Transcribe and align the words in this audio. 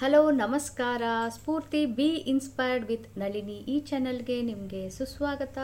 Hello, 0.00 0.18
ನಮಸ್ಕಾರ. 0.40 1.02
Spoorthi 1.36 1.80
be 1.96 2.06
inspired 2.32 2.84
with 2.90 3.06
Nalini 3.20 3.56
ಈ 3.72 3.76
ಚಾನಲ್ಗೆ 3.88 4.36
ನಿಮಗೆ 4.48 4.82
ಸುಸ್ವಾಗತ. 4.96 5.58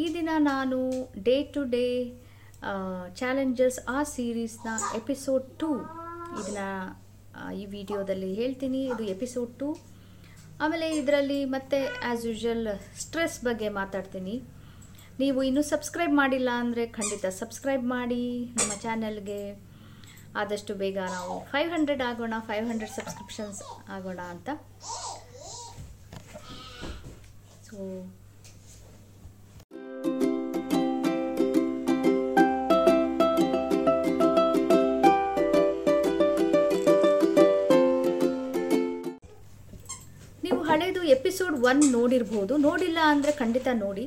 ಈ 0.00 0.04
ದಿನ 0.16 0.30
ನಾನು 0.48 0.78
ಡೇ 1.28 1.36
ಟು 1.56 1.60
ಡೇ 1.74 1.84
ಚಾಲೆಂಜಸ್ 3.20 3.78
ಆ 3.94 4.00
ಸೀರೀಸ್ನ 4.14 4.72
ಎಪಿಸೋಡ್ 5.00 5.46
ಟೂ 5.60 5.70
ಇದನ್ನ 6.40 6.64
ಈ 7.60 7.66
ವಿಡಿಯೋದಲ್ಲಿ 7.76 8.32
ಹೇಳ್ತೀನಿ. 8.40 8.80
ಇದು 8.94 9.06
ಎಪಿಸೋಡ್ 9.14 9.52
ಟು 9.62 9.68
ಆಮೇಲೆ 10.64 10.88
ಇದರಲ್ಲಿ 11.02 11.40
ಮತ್ತೆ 11.54 11.80
ಆ್ಯಸ್ 12.10 12.26
ಯೂಶುವಲ್ 12.30 12.66
ಸ್ಟ್ರೆಸ್ 13.04 13.38
ಬಗ್ಗೆ 13.50 13.70
ಮಾತಾಡ್ತೀನಿ. 13.80 14.36
ನೀವು 15.22 15.38
ಇನ್ನೂ 15.50 15.64
ಸಬ್ಸ್ಕ್ರೈಬ್ 15.72 16.16
ಮಾಡಿಲ್ಲ 16.22 16.50
ಅಂದರೆ 16.64 16.86
ಖಂಡಿತ 16.98 17.26
ಸಬ್ಸ್ಕ್ರೈಬ್ 17.40 17.86
ಮಾಡಿ. 17.96 18.22
ನಮ್ಮ 18.58 18.72
ಚಾನಲ್ಗೆ 18.86 19.40
ಆದಷ್ಟು 20.36 20.74
ಬೇಗ 20.74 20.98
ನಾವು 21.16 21.34
ಫೈವ್ 21.52 21.70
ಹಂಡ್ರೆಡ್ 21.72 22.02
ಆಗೋಣ 22.10 22.34
ಫೈವ್ 22.46 22.66
ಹಂಡ್ರೆಡ್ 22.68 22.92
ಸಬ್ಸ್ಕ್ರಿಪ್ಷನ್ಸ್ 22.92 23.60
ಆಗೋಣ 23.96 24.20
ಅಂತ. 24.34 24.48
ಸೊ 27.68 27.76
ನೀವು 40.44 40.62
ಹಳೆಯದು 40.62 41.02
ಎಪಿಸೋಡ್ 41.02 41.56
ಒನ್ 41.70 41.82
ನೋಡಿರ್ಬೋದು. 41.92 42.56
ನೋಡಿಲ್ಲ 42.56 42.98
ಅಂದರೆ 43.04 43.32
ಖಂಡಿತ 43.32 43.68
ನೋಡಿ. 43.72 44.06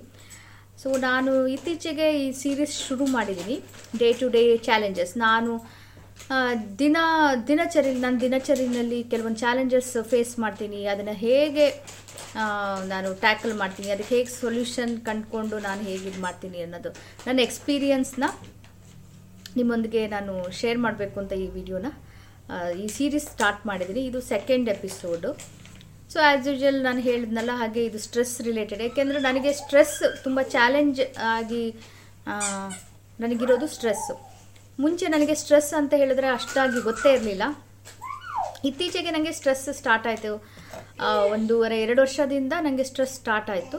ಸೊ 0.81 0.89
ನಾನು 0.97 1.47
ಇತ್ತೀಚೆಗೆ 1.47 2.07
ಈ 2.21 2.31
ಸೀರೀಸ್ 2.31 2.75
ಶುರು 2.87 3.05
ಮಾಡಿದ್ದೀನಿ. 3.05 3.57
ಡೇ 3.97 4.13
ಟು 4.13 4.29
ಡೇ 4.29 4.57
ಚಾಲೆಂಜಸ್ 4.57 5.17
ನಾನು 5.17 5.80
ದಿನ, 6.81 6.97
ದಿನಚರಿ 7.49 7.91
ನನ್ನ 8.03 8.17
ದಿನಚರಿನಲ್ಲಿ 8.25 8.99
ಕೆಲವೊಂದು 9.11 9.39
ಚಾಲೆಂಜಸ್ 9.45 9.91
ಫೇಸ್ 10.11 10.33
ಮಾಡ್ತೀನಿ. 10.43 10.79
ಅದನ್ನು 10.93 11.15
ಹೇಗೆ 11.25 11.65
ನಾನು 12.93 13.07
ಟ್ಯಾಕಲ್ 13.25 13.53
ಮಾಡ್ತೀನಿ. 13.61 13.89
ಅದಕ್ಕೆ 13.95 14.13
ಹೇಗೆ 14.17 14.31
ಸೊಲ್ಯೂಷನ್ 14.41 14.93
ಕಂಡುಕೊಂಡು 15.07 15.55
ನಾನು 15.67 15.81
ಹೇಗೆ 15.89 16.05
ಇದು 16.11 16.21
ಮಾಡ್ತೀನಿ 16.27 16.59
ಅನ್ನೋದು. 16.65 16.91
ನನ್ನ 17.27 17.39
ಎಕ್ಸ್ಪೀರಿಯನ್ಸ್ನ 17.47 18.27
ನಿಮ್ಮೊಂದಿಗೆ 19.57 20.01
ನಾನು 20.15 20.33
ಶೇರ್ 20.59 20.79
ಮಾಡಬೇಕು 20.85 21.17
ಅಂತ 21.23 21.33
ಈ 21.45 21.47
ವಿಡಿಯೋನ. 21.57 21.87
ಈ 22.83 22.85
ಸೀರೀಸ್ 22.97 23.27
ಸ್ಟಾರ್ಟ್ 23.33 23.61
ಮಾಡಿದ್ದೀನಿ. 23.71 24.01
ಇದು 24.11 24.21
second 24.33 24.69
episode 24.75 25.31
so 26.13 26.17
as 26.27 26.47
usual 26.49 26.79
ನಾನು 26.87 27.01
ಹೇಳಿದ್ನಲ್ಲ 27.09 27.51
ಹಾಗೆ 27.59 27.81
ಇದು 27.89 27.99
ಸ್ಟ್ರೆಸ್ 28.05 28.33
ರಿಲೇಟೆಡ್ 28.47 28.81
ಯಾಕೆಂದರೆ 28.85 29.19
ನನಗೆ 29.27 29.51
ಸ್ಟ್ರೆಸ್ 29.59 29.97
ತುಂಬ 30.25 30.39
ಚಾಲೆಂಜ್ 30.55 30.99
ಆಗಿ 31.35 31.63
ನನಗಿರೋದು 33.23 33.67
ಸ್ಟ್ರೆಸ್ಸು 33.75 34.15
ಮುಂಚೆ 34.83 35.05
ನನಗೆ 35.15 35.35
ಸ್ಟ್ರೆಸ್ 35.41 35.71
ಅಂತ 35.79 35.93
ಹೇಳಿದ್ರೆ 36.01 36.27
ಅಷ್ಟಾಗಿ 36.37 36.81
ಗೊತ್ತೇ 36.89 37.09
ಇರಲಿಲ್ಲ. 37.17 37.43
ಇತ್ತೀಚೆಗೆ 38.69 39.11
ನನಗೆ 39.15 39.33
ಸ್ಟ್ರೆಸ್ 39.37 39.63
ಸ್ಟಾರ್ಟ್ 39.79 40.07
ಆಯಿತು. 40.11 40.31
ಒಂದೂವರೆ, 41.35 41.77
ಎರಡು 41.85 42.01
ವರ್ಷದಿಂದ 42.05 42.53
ನನಗೆ 42.67 42.85
ಸ್ಟ್ರೆಸ್ 42.89 43.15
ಸ್ಟಾರ್ಟ್ 43.21 43.49
ಆಯಿತು. 43.55 43.77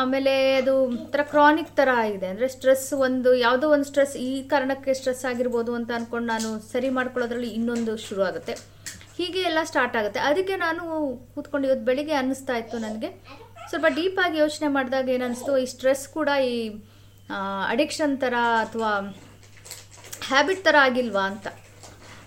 ಆಮೇಲೆ 0.00 0.32
ಅದು 0.60 0.72
ಒಂಥರ 0.84 1.22
ಕ್ರಾನಿಕ್ 1.32 1.72
ಥರ 1.78 1.90
ಆಗಿದೆ. 2.04 2.26
ಅಂದರೆ 2.32 2.46
ಸ್ಟ್ರೆಸ್ 2.54 2.86
ಒಂದು, 3.06 3.30
ಯಾವುದೋ 3.44 3.66
ಒಂದು 3.74 3.86
ಸ್ಟ್ರೆಸ್ 3.90 4.14
ಈ 4.28 4.30
ಕಾರಣಕ್ಕೆ 4.52 4.94
ಸ್ಟ್ರೆಸ್ 5.00 5.22
ಆಗಿರ್ಬೋದು 5.30 5.74
ಅಂತ 5.78 5.90
ಅಂದ್ಕೊಂಡು 5.98 6.28
ನಾನು 6.34 6.48
ಸರಿ 6.72 6.88
ಮಾಡ್ಕೊಳ್ಳೋದ್ರಲ್ಲಿ 6.96 7.50
ಇನ್ನೊಂದು 7.58 7.92
ಶುರು 8.06 8.22
ಆಗುತ್ತೆ. 8.28 8.54
ಹೀಗೆ 9.18 9.42
ಎಲ್ಲ 9.50 9.60
ಸ್ಟಾರ್ಟ್ 9.70 9.94
ಆಗುತ್ತೆ. 10.00 10.20
ಅದಕ್ಕೆ 10.30 10.56
ನಾನು 10.66 10.82
ಕೂತ್ಕೊಂಡು 11.34 11.66
ಇವತ್ತು 11.68 11.86
ಬೆಳಿಗ್ಗೆ 11.90 12.16
ಅನ್ನಿಸ್ತಾ 12.22 12.56
ಇತ್ತು 12.62 12.78
ನನಗೆ. 12.86 13.10
ಸ್ವಲ್ಪ 13.70 13.86
ಡೀಪಾಗಿ 14.00 14.36
ಯೋಚನೆ 14.44 14.68
ಮಾಡಿದಾಗ 14.74 15.08
ಏನನ್ನಿಸ್ತು 15.14 15.52
ಈ 15.62 15.66
ಸ್ಟ್ರೆಸ್ 15.74 16.04
ಕೂಡ 16.16 16.28
ಈ 16.50 16.56
ಅಡಿಕ್ಷನ್ 17.72 18.16
ಥರ 18.24 18.34
ಅಥವಾ 18.64 18.90
ಹ್ಯಾಬಿಟ್ 20.28 20.62
ಥರ 20.66 20.76
ಆಗಿಲ್ವಾ 20.86 21.24
ಅಂತ. 21.32 21.46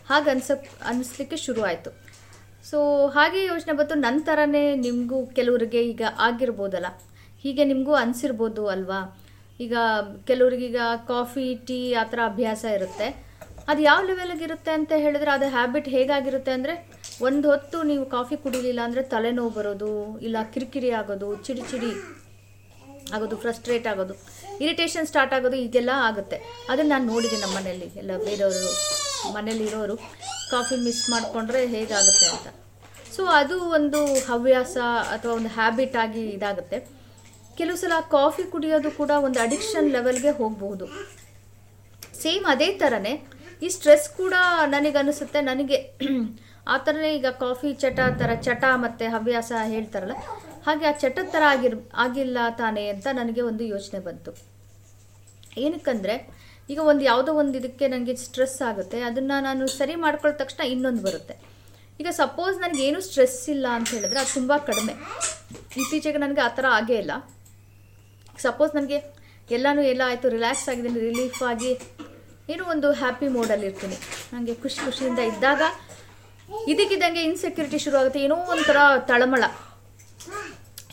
ಹಾಗೆ 0.09 0.30
ಅನ್ಸ 0.33 0.52
ಅನ್ನಿಸ್ಲಿಕ್ಕೆ 0.89 1.38
ಶುರು 1.45 1.61
ಆಯಿತು. 1.69 1.92
ಸೊ 2.69 2.78
ಹಾಗೆ 3.16 3.39
ಯೋಚನೆ 3.52 3.73
ಬಂತು 3.80 3.95
ನನ್ನ 4.05 4.19
ಥರನೇ 4.28 4.64
ನಿಮಗೂ 4.86 5.19
ಕೆಲವರಿಗೆ 5.38 5.81
ಈಗ 5.92 6.03
ಆಗಿರ್ಬೋದಲ್ಲ. 6.27 6.89
ಹೀಗೆ 7.44 7.64
ನಿಮಗೂ 7.72 7.94
ಅನಿಸಿರ್ಬೋದು 8.03 8.64
ಅಲ್ವಾ? 8.76 8.99
ಈಗ 9.65 9.76
ಕೆಲವ್ರಿಗೀಗ 10.30 10.80
ಕಾಫಿ 11.11 11.45
ಟೀ 11.67 11.80
ಆ 12.02 12.04
ಥರ 12.11 12.20
ಅಭ್ಯಾಸ 12.32 12.64
ಇರುತ್ತೆ. 12.77 13.08
ಅದು 13.71 13.82
ಯಾವ 13.88 13.99
ಲೆವೆಲ್ಗೆ 14.09 14.43
ಇರುತ್ತೆ 14.48 14.71
ಅಂತ 14.80 14.92
ಹೇಳಿದ್ರೆ 15.05 15.32
ಅದು 15.38 15.48
ಹ್ಯಾಬಿಟ್ 15.55 15.88
ಹೇಗಾಗಿರುತ್ತೆ 15.95 16.52
ಅಂದರೆ, 16.58 16.76
ಒಂದು 17.27 17.45
ಹೊತ್ತು 17.52 17.77
ನೀವು 17.89 18.05
ಕಾಫಿ 18.15 18.36
ಕುಡಿಲಿಲ್ಲ 18.43 18.82
ಅಂದರೆ 18.88 19.02
ತಲೆನೋವು 19.14 19.52
ಬರೋದು, 19.58 19.92
ಇಲ್ಲ 20.27 20.38
ಕಿರಿಕಿರಿ 20.54 20.92
ಆಗೋದು, 20.99 21.30
ಚಿಡಿ 21.48 21.64
ಚಿಡಿ 21.71 21.92
ಆಗೋದು 23.15 23.38
ಫ್ರಸ್ಟ್ರೇಟ್ 23.43 23.88
ಆಗೋದು. 23.92 24.15
ಇರಿಟೇಷನ್ 24.64 25.08
ಸ್ಟಾರ್ಟ್ 25.11 25.33
ಆಗೋದು 25.37 25.58
ಇದೆಲ್ಲ 25.67 25.92
ಆಗುತ್ತೆ. 26.09 26.37
ಅದನ್ನು 26.71 26.92
ನಾನು 26.95 27.08
ನೋಡಿದೆ 27.14 27.37
ನಮ್ಮ 27.43 27.55
ಮನೆಯಲ್ಲಿ. 27.59 27.89
ಎಲ್ಲ 28.02 28.11
ಬೇರೆಯವರು 28.27 28.71
ಮನೇಲಿರೋರು 29.36 29.95
ಕಾಫಿ 30.53 30.75
ಮಿಸ್ 30.86 31.03
ಮಾಡಿಕೊಂಡ್ರೆ 31.14 31.61
ಹೇಗಾಗುತ್ತೆ 31.75 32.27
ಅಂತ. 32.36 32.47
ಸೊ 33.15 33.21
ಅದು 33.39 33.55
ಒಂದು 33.77 33.99
ಹವ್ಯಾಸ 34.30 34.77
ಅಥವಾ 35.15 35.33
ಒಂದು 35.39 35.52
ಹ್ಯಾಬಿಟ್ 35.58 35.95
ಆಗಿ 36.03 36.23
ಇದಾಗುತ್ತೆ. 36.36 36.80
ಕೆಲವು 37.59 37.77
ಸಲ 37.81 37.95
ಕಾಫಿ 38.15 38.43
ಕುಡಿಯೋದು 38.52 38.89
ಕೂಡ 38.99 39.11
ಒಂದು 39.27 39.39
ಅಡಿಕ್ಷನ್ 39.45 39.87
ಲೆವೆಲ್ಗೆ 39.95 40.31
ಹೋಗಬಹುದು. 40.39 40.86
ಸೇಮ್ 42.21 42.45
ಅದೇ 42.53 42.70
ಥರನೇ 42.81 43.14
ಈ 43.65 43.70
ಸ್ಟ್ರೆಸ್ 43.76 44.08
ಕೂಡ 44.20 44.36
ನನಗನ್ನಿಸುತ್ತೆ 44.76 45.39
ನನಗೆ 45.49 45.77
ಆ 46.73 46.76
ಥರನೇ 46.86 47.09
ಈಗ 47.17 47.27
ಕಾಫಿ 47.43 47.70
ಚಟ 47.81 47.99
ಥರ 48.21 48.31
ಚಟ 48.47 48.64
ಮತ್ತು 48.83 49.05
ಹವ್ಯಾಸ 49.15 49.52
ಹೇಳ್ತಾರಲ್ಲ, 49.73 50.15
ಹಾಗೆ 50.65 50.86
ಆ 50.89 50.93
ಚಟದ 51.03 51.27
ಥರ 51.33 51.43
ಆಗಿರ್, 51.53 51.77
ಆಗಿಲ್ಲ 52.03 52.37
ತಾನೇ 52.61 52.83
ಅಂತ 52.93 53.08
ನನಗೆ 53.20 53.41
ಒಂದು 53.49 53.64
ಯೋಚನೆ 53.73 53.99
ಬಂತು. 54.08 54.31
ಏನಕ್ಕಂದರೆ, 55.65 56.15
ಈಗ 56.71 56.80
ಒಂದು 56.92 57.04
ಯಾವುದೋ 57.10 57.32
ಒಂದು 57.42 57.55
ಇದಕ್ಕೆ 57.58 57.86
ನನಗೆ 57.93 58.15
ಸ್ಟ್ರೆಸ್ 58.23 58.61
ಆಗುತ್ತೆ, 58.70 58.98
ಅದನ್ನು 59.10 59.37
ನಾನು 59.48 59.67
ಸರಿ 59.80 59.95
ಮಾಡ್ಕೊಳ್ಳೋ 60.04 60.37
ತಕ್ಷಣ 60.42 60.64
ಇನ್ನೊಂದು 60.73 61.04
ಬರುತ್ತೆ. 61.08 61.36
ಈಗ 62.02 62.10
ಸಪೋಸ್ 62.21 62.58
ನನಗೇನು 62.64 62.99
ಸ್ಟ್ರೆಸ್ 63.08 63.39
ಇಲ್ಲ 63.54 63.65
ಅಂತ 63.77 63.89
ಹೇಳಿದ್ರೆ 63.95 64.20
ಅದು 64.23 64.33
ತುಂಬ 64.33 64.54
ಕಡಿಮೆ. 64.70 64.93
ಇತ್ತೀಚೆಗೆ 65.82 66.20
ನನಗೆ 66.26 66.42
ಆ 66.48 66.49
ಥರ 66.58 66.65
ಆಗೇ 66.80 66.98
ಇಲ್ಲ. 67.04 67.11
ಸಪೋಸ್ 68.45 68.73
ನನಗೆ 68.77 68.99
ಎಲ್ಲನೂ 69.58 69.82
ಎಲ್ಲ 69.92 70.02
ಆಯಿತು 70.09 70.30
ರಿಲ್ಯಾಕ್ಸ್ 70.36 70.67
ಆಗಿದ್ದೀನಿ 70.70 70.99
ರಿಲೀಫ್ 71.09 71.39
ಆಗಿ 71.52 71.71
ಏನೋ 72.54 72.64
ಒಂದು 72.73 72.88
ಹ್ಯಾಪಿ 73.02 73.27
ಮೋಡಲ್ಲಿ 73.38 73.65
ಇರ್ತೀನಿ. 73.70 73.98
ನನಗೆ 74.33 74.54
ಖುಷಿ 74.64 74.80
ಖುಷಿಯಿಂದ 74.86 75.21
ಇದ್ದಾಗ 75.32 75.61
ಇದಕ್ಕಿದ್ದಂಗೆ 76.71 77.21
ಇನ್ಸೆಕ್ಯೂರಿಟಿ 77.30 77.80
ಶುರು 77.86 77.98
ಆಗುತ್ತೆ 77.99 78.20
ಏನೋ 78.27 78.36
ಒಂಥರ 78.54 78.77
ತಳಮಳ. 79.09 79.43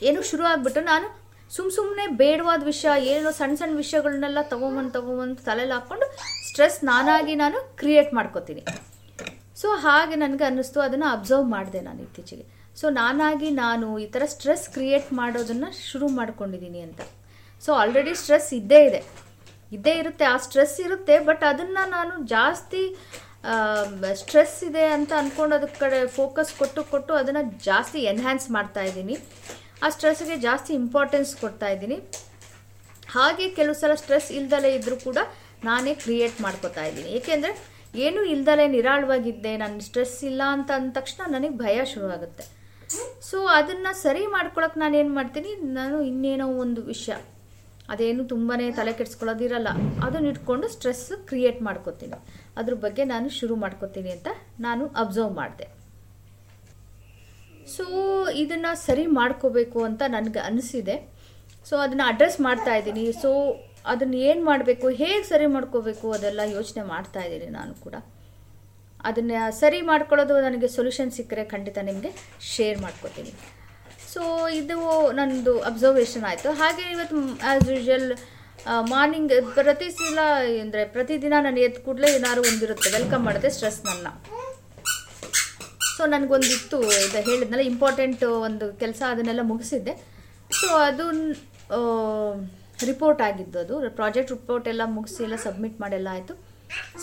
ಏನು 0.09 0.21
ಶುರು 0.31 0.45
ಆಗಿಬಿಟ್ಟು 0.51 0.81
ನಾನು 0.81 1.07
ಸುಮ್ಮ 1.55 1.71
ಸುಮ್ಮನೆ 1.77 2.05
ಬೇಡವಾದ 2.21 2.63
ವಿಷಯ, 2.73 2.93
ಏನೋ 3.13 3.31
ಸಣ್ಣ 3.39 3.55
ಸಣ್ಣ 3.61 3.75
ವಿಷಯಗಳನ್ನೆಲ್ಲ 3.83 4.41
ತಗೊಂಬಂದು 4.53 4.93
ತಗೊಂಬಂದು 4.97 5.41
ತಲೆಯಲ್ಲಿ 5.49 5.75
ಹಾಕ್ಕೊಂಡು 5.77 6.07
ಸ್ಟ್ರೆಸ್ 6.49 6.79
ನಾನಾಗಿ 6.91 7.35
ನಾನು 7.43 7.59
ಕ್ರಿಯೇಟ್ 7.81 8.11
ಮಾಡ್ಕೋತೀನಿ. 8.19 8.63
ಸೊ 9.61 9.69
ಹಾಗೆ 9.85 10.17
ನನಗೆ 10.23 10.45
ಅನ್ನಿಸ್ತು, 10.49 10.79
ಅದನ್ನು 10.87 11.07
ಅಬ್ಸರ್ವ್ 11.17 11.47
ಮಾಡಿದೆ 11.57 11.81
ನಾನು 11.89 12.01
ಇತ್ತೀಚೆಗೆ. 12.07 12.45
ಸೊ 12.81 12.87
ನಾನಾಗಿ 13.01 13.51
ನಾನು 13.65 13.87
ಈ 14.05 14.07
ಥರ 14.15 14.25
ಸ್ಟ್ರೆಸ್ 14.33 14.65
ಕ್ರಿಯೇಟ್ 14.75 15.09
ಮಾಡೋದನ್ನು 15.21 15.69
ಶುರು 15.91 16.09
ಮಾಡ್ಕೊಂಡಿದ್ದೀನಿ 16.19 16.81
ಅಂತ. 16.89 17.01
ಸೊ 17.65 17.71
ಆಲ್ರೆಡಿ 17.83 18.13
ಸ್ಟ್ರೆಸ್ 18.23 18.49
ಇದ್ದೇ 18.59 18.81
ಇದೆ. 18.89 19.01
ಇದ್ದೇ 19.77 19.95
ಇರುತ್ತೆ, 20.03 20.25
ಆ 20.33 20.37
ಸ್ಟ್ರೆಸ್ 20.47 20.75
ಇರುತ್ತೆ 20.87 21.15
ಬಟ್ 21.29 21.45
ಅದನ್ನು 21.53 21.85
ನಾನು 21.97 22.13
ಜಾಸ್ತಿ 22.35 22.83
ಸ್ಟ್ರೆಸ್ 24.21 24.57
ಇದೆ 24.69 24.85
ಅಂತ 24.97 25.13
ಅಂದ್ಕೊಂಡು 25.21 25.55
ಅದಕ್ಕೆ 25.59 25.79
ಕಡೆ 25.85 25.99
ಫೋಕಸ್ 26.19 26.51
ಕೊಟ್ಟು 26.61 26.81
ಕೊಟ್ಟು 26.93 27.13
ಅದನ್ನು 27.21 27.43
ಜಾಸ್ತಿ 27.69 28.01
ಎನ್ಹ್ಯಾನ್ಸ್ 28.13 28.47
ಮಾಡ್ತಾ 28.57 28.83
ಇದ್ದೀನಿ 28.89 29.17
ಆ 29.85 29.89
ಸ್ಟ್ರೆಸ್ಗೆ 29.95 30.37
ಜಾಸ್ತಿ 30.47 30.73
ಇಂಪಾರ್ಟೆನ್ಸ್ 30.83 31.33
ಕೊಡ್ತಾ 31.43 31.69
ಇದ್ದೀನಿ. 31.75 31.99
ಹಾಗೆ 33.15 33.47
ಕೆಲವು 33.59 33.77
ಸಲ 33.81 33.95
ಸ್ಟ್ರೆಸ್ 34.03 34.29
ಇಲ್ದಲೇ 34.39 34.71
ಇದ್ದರೂ 34.77 34.97
ಕೂಡ 35.07 35.19
ನಾನೇ 35.69 35.93
ಕ್ರಿಯೇಟ್ 36.05 36.37
ಮಾಡ್ಕೋತಾ 36.45 36.83
ಇದ್ದೀನಿ. 36.89 37.11
ಏಕೆಂದರೆ 37.19 37.53
ಏನೂ 38.05 38.21
ಇಲ್ದಲೇ 38.35 38.65
ನಿರಾಳವಾಗಿದ್ದೆ 38.77 39.53
ನಾನು 39.63 39.77
ಸ್ಟ್ರೆಸ್ 39.89 40.17
ಇಲ್ಲ 40.31 40.43
ಅಂತ 40.57 40.71
ಅಂದ 40.79 40.91
ತಕ್ಷಣ 40.99 41.23
ನನಗೆ 41.35 41.57
ಭಯ 41.65 41.85
ಶುರುವಾಗುತ್ತೆ 41.93 42.45
ಸೊ 43.29 43.39
ಅದನ್ನು 43.59 43.93
ಸರಿ 44.03 44.23
ಮಾಡ್ಕೊಳಕ್ಕೆ 44.35 44.79
ನಾನು 44.83 44.95
ಏನು 45.01 45.13
ಮಾಡ್ತೀನಿ? 45.19 45.53
ನಾನು 45.79 45.97
ಇನ್ನೇನೋ 46.11 46.47
ಒಂದು 46.65 46.81
ವಿಷಯ. 46.93 47.15
ಅದೇನು 47.93 48.23
ತುಂಬಾ 48.33 48.55
ತಲೆ 48.79 48.93
ಕೆಡಿಸ್ಕೊಳ್ಳೋದಿರಲ್ಲ, 48.99 49.71
ಅದನ್ನ 50.07 50.31
ಇಟ್ಕೊಂಡು 50.33 50.67
ಸ್ಟ್ರೆಸ್ 50.75 51.07
ಕ್ರಿಯೇಟ್ 51.31 51.59
ಮಾಡ್ಕೋತೀನಿ. 51.69 52.19
ಅದ್ರ 52.61 52.75
ಬಗ್ಗೆ 52.85 53.03
ನಾನು 53.15 53.29
ಶುರು 53.39 53.57
ಮಾಡ್ಕೋತೀನಿ 53.65 54.11
ಅಂತ 54.17 54.29
ನಾನು 54.67 54.85
ಅಬ್ಸರ್ವ್ 55.03 55.35
ಮಾಡಿದೆ. 55.41 55.67
ಸೊ 57.75 57.85
ಇದನ್ನು 58.43 58.73
ಸರಿ 58.87 59.05
ಮಾಡ್ಕೋಬೇಕು 59.21 59.79
ಅಂತ 59.89 60.03
ನನಗೆ 60.17 60.41
ಅನಿಸಿದೆ. 60.49 60.97
ಸೊ 61.69 61.75
ಅದನ್ನು 61.85 62.05
ಅಡ್ರೆಸ್ 62.13 62.39
ಮಾಡ್ತಾ 62.47 62.75
ಇದ್ದೀನಿ. 62.81 63.05
ಸೊ 63.23 63.31
ಅದನ್ನು 63.93 64.19
ಏನು 64.29 64.43
ಮಾಡಬೇಕು, 64.51 64.87
ಹೇಗೆ 65.01 65.23
ಸರಿ 65.33 65.47
ಮಾಡ್ಕೋಬೇಕು 65.57 66.07
ಅದೆಲ್ಲ 66.17 66.43
ಯೋಚನೆ 66.59 66.83
ಮಾಡ್ತಾ 66.93 67.21
ಇದ್ದೀನಿ 67.27 67.49
ನಾನು 67.59 67.75
ಕೂಡ. 67.85 67.97
ಅದನ್ನು 69.09 69.39
ಸರಿ 69.61 69.81
ಮಾಡ್ಕೊಳ್ಳೋದು 69.91 70.37
ನನಗೆ 70.47 70.69
ಸೊಲ್ಯೂಷನ್ 70.77 71.13
ಸಿಕ್ಕರೆ 71.17 71.45
ಖಂಡಿತ 71.53 71.79
ನಿಮಗೆ 71.91 72.11
ಶೇರ್ 72.53 72.79
ಮಾಡ್ಕೋತೀನಿ. 72.85 73.33
ಸೊ 74.13 74.23
ಇದು 74.61 74.77
ನನ್ನದು 75.19 75.55
ಅಬ್ಸರ್ವೇಷನ್ 75.71 76.25
ಆಯಿತು. 76.31 76.51
ಹಾಗೆ 76.63 76.85
ಇವತ್ತು 76.95 77.19
ಆ್ಯಸ್ 77.51 77.69
ಯೂಶುವಲ್ 77.75 78.09
ಮಾರ್ನಿಂಗ್ 78.93 79.33
ಪ್ರತಿ 79.59 79.89
ಸಲ, 79.99 80.21
ಅಂದರೆ 80.63 80.83
ಪ್ರತಿದಿನ 80.95 81.35
ನಾನು 81.47 81.61
ಎದ್ದು 81.67 81.81
ಕೂಡಲೇ 81.87 82.09
ಏನಾದ್ರು 82.19 82.43
ಒಂದಿರುತ್ತೆ. 82.51 82.89
ವೆಲ್ಕಮ್ 82.97 83.25
ಮಾಡುತ್ತೆ 83.29 83.51
ಸ್ಟ್ರೆಸ್ 83.57 83.81
ನನ್ನ. 83.91 84.07
ಸೊ, 85.97 86.07
ನನಗೊಂದಿತ್ತು 86.07 86.79
ಇದು 87.05 87.21
ಹೇಳಿದ್ನಲ್ಲ 87.31 87.65
ಇಂಪಾರ್ಟೆಂಟ್ 87.73 88.25
ಒಂದು 88.49 88.67
ಕೆಲಸ 88.83 89.03
ಅದನ್ನೆಲ್ಲ 89.11 89.43
ಮುಗಿಸಿದ್ದೆ. 89.53 89.95
ಸೊ 90.61 90.67
ಅದು 90.89 91.05
ರಿಪೋರ್ಟ್ 92.91 93.23
ಆಗಿದ್ದು 93.23 93.59
ಅದು. 93.59 93.75
ಪ್ರಾಜೆಕ್ಟ್ 94.01 94.33
ರಿಪೋರ್ಟ್ 94.33 94.69
ಎಲ್ಲ 94.73 94.83
ಮುಗಿಸಿ, 94.97 95.21
ಎಲ್ಲ 95.27 95.37
ಸಬ್ಮಿಟ್ 95.37 95.81
ಮಾಡೆಲ್ಲ 95.81 96.09
ಆಯಿತು. 96.17 96.35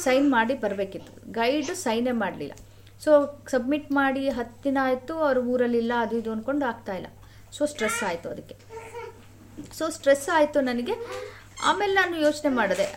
ಸೈನ್ 0.04 0.28
ಮಾಡಿ 0.32 0.54
ಬರಬೇಕಿತ್ತು. 0.54 1.14
ಗೈಡ್ 1.32 1.72
ಸೈನೇ 1.76 2.14
ಮಾಡಲಿಲ್ಲ. 2.24 2.56
ಸೊ 3.04 3.12
ಸಬ್ಮಿಟ್ 3.52 3.92
ಮಾಡಿ 3.92 4.24
ಹತ್ತು 4.30 4.64
ದಿನ 4.64 4.78
ಆಯಿತು, 4.82 5.14
ಅವ್ರ 5.28 5.38
ಊರಲ್ಲಿಲ್ಲ, 5.38 5.94
ಅದು 6.02 6.16
ಇದು 6.22 6.32
ಅಂದ್ಕೊಂಡು 6.32 6.66
ಆಗ್ತಾಯಿಲ್ಲ 6.66 7.08
ಸೊ 7.58 7.66
ಸ್ಟ್ರೆಸ್ 7.66 8.00
ಆಯಿತು 8.10 8.28
ಅದಕ್ಕೆ. 8.30 8.56
ಸೊ 9.78 9.90
ಸ್ಟ್ರೆಸ್ 9.90 10.30
ಆಯಿತು 10.38 10.62
ನನಗೆ. 10.62 10.96
ಆಮೇಲೆ 11.70 11.94
ನಾನು 11.94 12.16
ಯೋಚನೆ 12.18 12.52
ಮಾಡಿದೆ 12.60 12.88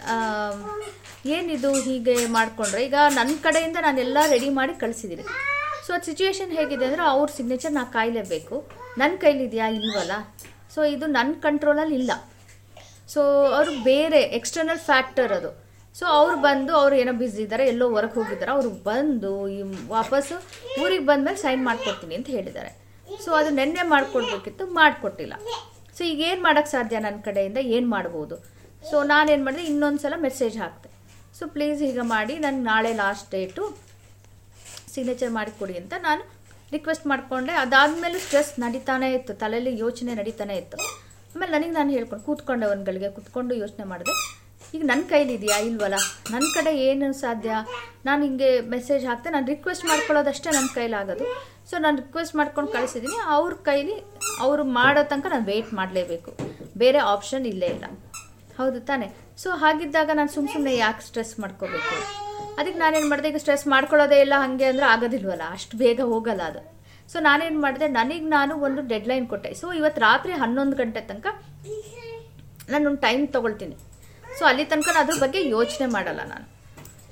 ಏನಿದು 1.36 1.70
ಹೀಗೆ 1.86 2.14
ಮಾಡಿಕೊಂಡ್ರೆ? 2.26 2.84
ಈಗ 2.84 2.94
ನನ್ನ 3.14 3.34
ಕಡೆಯಿಂದ 3.42 3.78
ನಾನೆಲ್ಲ 3.80 4.18
ರೆಡಿ 4.30 4.48
ಮಾಡಿ 4.58 4.74
ಕಳಿಸಿದ್ದೀನಿ. 4.80 5.24
ಸೊ 5.86 5.92
ಅದು 5.94 6.04
ಸಿಚುವೇಶನ್ 6.10 6.52
ಹೇಗಿದೆ 6.58 6.84
ಅಂದರೆ 6.86 7.04
ಅವ್ರ 7.14 7.26
ಸಿಗ್ನೇಚರ್ 7.36 7.72
ನಾ 7.76 7.84
ಕಾಯಲೇಬೇಕು. 7.98 8.56
ನನ್ನ 9.00 9.12
ಕೈಲಿದೆಯಾ? 9.24 9.66
ಇಲ್ವಲ್ಲ. 9.78 10.14
ಸೊ 10.74 10.80
ಇದು 10.94 11.06
ನನ್ನ 11.18 11.34
ಕಂಟ್ರೋಲಲ್ಲಿ 11.46 11.96
ಇಲ್ಲ. 12.00 12.12
ಸೊ 13.12 13.20
ಅವರು 13.56 13.72
ಬೇರೆ 13.90 14.20
ಎಕ್ಸ್ಟರ್ನಲ್ 14.38 14.80
ಫ್ಯಾಕ್ಟರ್ 14.88 15.32
ಅದು. 15.38 15.50
ಸೊ 15.98 16.04
ಅವ್ರು 16.16 16.36
ಬಂದು 16.46 16.72
ಅವ್ರು 16.80 16.94
ಏನೋ 17.02 17.12
ಬ್ಯುಸಿ 17.20 17.40
ಇದ್ದಾರೆ 17.42 17.64
ಎಲ್ಲೋ 17.72 17.86
ಹೊರಗೆ 17.94 18.14
ಹೋಗಿದ್ದಾರೆ 18.20 18.50
ಅವರು 18.56 18.70
ಬಂದು 18.88 19.30
ಈ 19.56 19.60
ವಾಪಸ್ಸು 19.94 20.36
ಊರಿಗೆ 20.82 21.04
ಬಂದಮೇಲೆ 21.10 21.38
ಸೈನ್ 21.44 21.62
ಮಾಡ್ಕೊಡ್ತೀನಿ 21.68 22.14
ಅಂತ 22.18 22.28
ಹೇಳಿದ್ದಾರೆ. 22.36 22.72
ಸೊ 23.24 23.30
ಅದು 23.40 23.50
ನೆನ್ನೆ 23.60 23.84
ಮಾಡಿಕೊಡ್ಬೇಕಿತ್ತು, 23.92 24.66
ಮಾಡಿಕೊಟ್ಟಿಲ್ಲ. 24.80 25.34
ಸೊ 25.96 26.02
ಈಗ 26.04 26.20
ಏನು 26.32 26.42
ಮಾಡೋಕ್ಕೆ 26.42 26.70
ಸಾಧ್ಯ 26.70 26.98
ನನ್ನ 27.06 27.20
ಕಡೆಯಿಂದ? 27.28 27.58
ಏನು 27.76 27.88
ಮಾಡ್ಬೋದು? 27.96 28.36
ಸೊ 28.90 28.96
ನಾನೇನು 29.12 29.44
ಮಾಡಿದೆ? 29.44 29.64
ಇನ್ನೊಂದು 29.72 30.02
ಸಲ 30.02 30.14
ಮೆಸೇಜ್ 30.28 30.56
ಹಾಕ್ತೆ. 30.64 30.88
ಸೊ 31.38 31.46
ಪ್ಲೀಸ್ 31.54 31.80
ಈಗ 31.90 32.00
ಮಾಡಿ 32.14 32.34
ನನಗೆ 32.44 32.64
ನಾಳೆ 32.72 32.92
ಲಾಸ್ಟ್ 33.02 33.28
ಡೇಟು 33.36 33.64
ಸಿಗ್ನೇಚರ್ 34.96 35.32
ಮಾಡಿಕೊಡಿ 35.38 35.76
ಅಂತ 35.82 35.94
ನಾನು 36.08 36.22
ರಿಕ್ವೆಸ್ಟ್ 36.74 37.06
ಮಾಡಿಕೊಂಡೆ. 37.12 37.52
ಅದಾದಮೇಲೂ 37.64 38.18
ಸ್ಟ್ರೆಸ್ 38.24 38.52
ನಡೀತಾನೆ 38.60 39.08
ಇತ್ತು. 39.16 39.34
ತಲೆಯಲ್ಲಿ 39.42 39.72
ಯೋಚನೆ 39.84 40.14
ನಡೀತಾನೆ 40.20 40.56
ಇತ್ತು. 40.62 40.78
ಆಮೇಲೆ 41.34 41.52
ನನಗೆ 41.52 41.72
ನಾನು 41.78 41.90
ಹೇಳ್ಕೊಂಡು 41.96 42.24
ಕೂತ್ಕೊಂಡೆ 42.24 42.66
ಒಂದ್ಗಳಿಗೆ 42.66 43.08
ಕೂತ್ಕೊಂಡು 43.16 43.54
ಯೋಚನೆ 43.62 43.84
ಮಾಡಿದೆ. 43.92 44.14
ಈಗ 44.76 44.82
ನನ್ನ 44.84 45.02
ಕೈಲಿದೆಯಾ 45.08 45.56
ಇಲ್ವಲ್ಲ? 45.66 45.98
ನನ್ನ 46.32 46.46
ಕಡೆ 46.54 46.70
ಏನು 46.86 47.12
ಸಾಧ್ಯ? 47.20 47.50
ನಾನು 48.04 48.20
ಹಿಂಗೆ 48.24 48.48
ಮೆಸೇಜ್ 48.74 49.04
ಹಾಕ್ತೆ 49.06 49.30
ನಾನು 49.30 49.46
ರಿಕ್ವೆಸ್ಟ್ 49.46 49.84
ಮಾಡ್ಕೊಳ್ಳೋದಷ್ಟೇ 49.84 50.50
ನನ್ನ 50.56 50.68
ಕೈಲಾಗೋದು 50.74 51.26
ಸೊ 51.70 51.76
ನಾನು 51.84 51.96
ರಿಕ್ವೆಸ್ಟ್ 51.96 52.36
ಮಾಡ್ಕೊಂಡು 52.36 52.72
ಕಳಿಸಿದ್ದೀನಿ 52.72 53.18
ಅವ್ರ 53.36 53.54
ಕೈಲಿ 53.68 53.96
ಅವರು 54.40 54.64
ಮಾಡೋ 54.78 55.02
ತನಕ 55.12 55.26
ನಾನು 55.34 55.46
ವೆಯ್ಟ್ 55.52 55.72
ಮಾಡಲೇಬೇಕು. 55.74 56.32
ಬೇರೆ 56.76 56.98
ಆಪ್ಷನ್ 57.14 57.46
ಇಲ್ಲೇ 57.46 57.66
ಇಲ್ಲ. 57.66 57.84
ಹೌದು 58.58 58.80
ತಾನೆ? 58.80 59.08
ಸೊ 59.42 59.50
ಹಾಗಿದ್ದಾಗ 59.62 60.10
ನಾನು 60.14 60.32
ಸುಮ್ಮ 60.34 60.52
ಸುಮ್ಮನೆ 60.52 60.76
ಯಾಕೆ 60.76 61.04
ಸ್ಟ್ರೆಸ್ 61.06 61.34
ಮಾಡ್ಕೋಬೇಕು? 61.40 62.25
ಅದಕ್ಕೆ 62.58 62.78
ನಾನೇನು 62.84 63.08
ಮಾಡಿದೆ, 63.12 63.28
ಈಗ 63.32 63.38
ಸ್ಟ್ರೆಸ್ 63.42 63.64
ಮಾಡ್ಕೊಳ್ಳೋದೇ 63.74 64.18
ಇಲ್ಲ, 64.24 64.34
ಹಾಗೆ 64.42 64.66
ಅಂದರೆ 64.72 64.86
ಆಗೋದಿಲ್ವಲ್ಲ, 64.92 65.44
ಅಷ್ಟು 65.56 65.74
ಬೇಗ 65.82 66.00
ಹೋಗಲ್ಲ 66.12 66.42
ಅದು. 66.50 66.62
ಸೊ 67.12 67.16
ನಾನೇನು 67.28 67.58
ಮಾಡಿದೆ, 67.64 67.86
ನನಗೆ 67.98 68.28
ನಾನು 68.36 68.52
ಒಂದು 68.66 68.82
ಡೆಡ್ಲೈನ್ 68.92 69.26
ಕೊಟ್ಟೆ. 69.32 69.50
ಸೊ 69.60 69.66
ಇವತ್ತು 69.80 70.00
ರಾತ್ರಿ 70.08 70.32
ಹನ್ನೊಂದು 70.42 70.76
ಗಂಟೆ 70.82 71.02
ತನಕ 71.10 71.26
ನಾನೊಂದು 72.72 73.00
ಟೈಮ್ 73.06 73.24
ತೊಗೊಳ್ತೀನಿ. 73.34 73.76
ಸೊ 74.38 74.44
ಅಲ್ಲಿ 74.50 74.64
ತನಕ 74.70 74.88
ನಾನು 74.94 75.02
ಅದ್ರ 75.04 75.16
ಬಗ್ಗೆ 75.24 75.40
ಯೋಚನೆ 75.56 75.86
ಮಾಡಲ್ಲ 75.96 76.22
ನಾನು. 76.32 76.46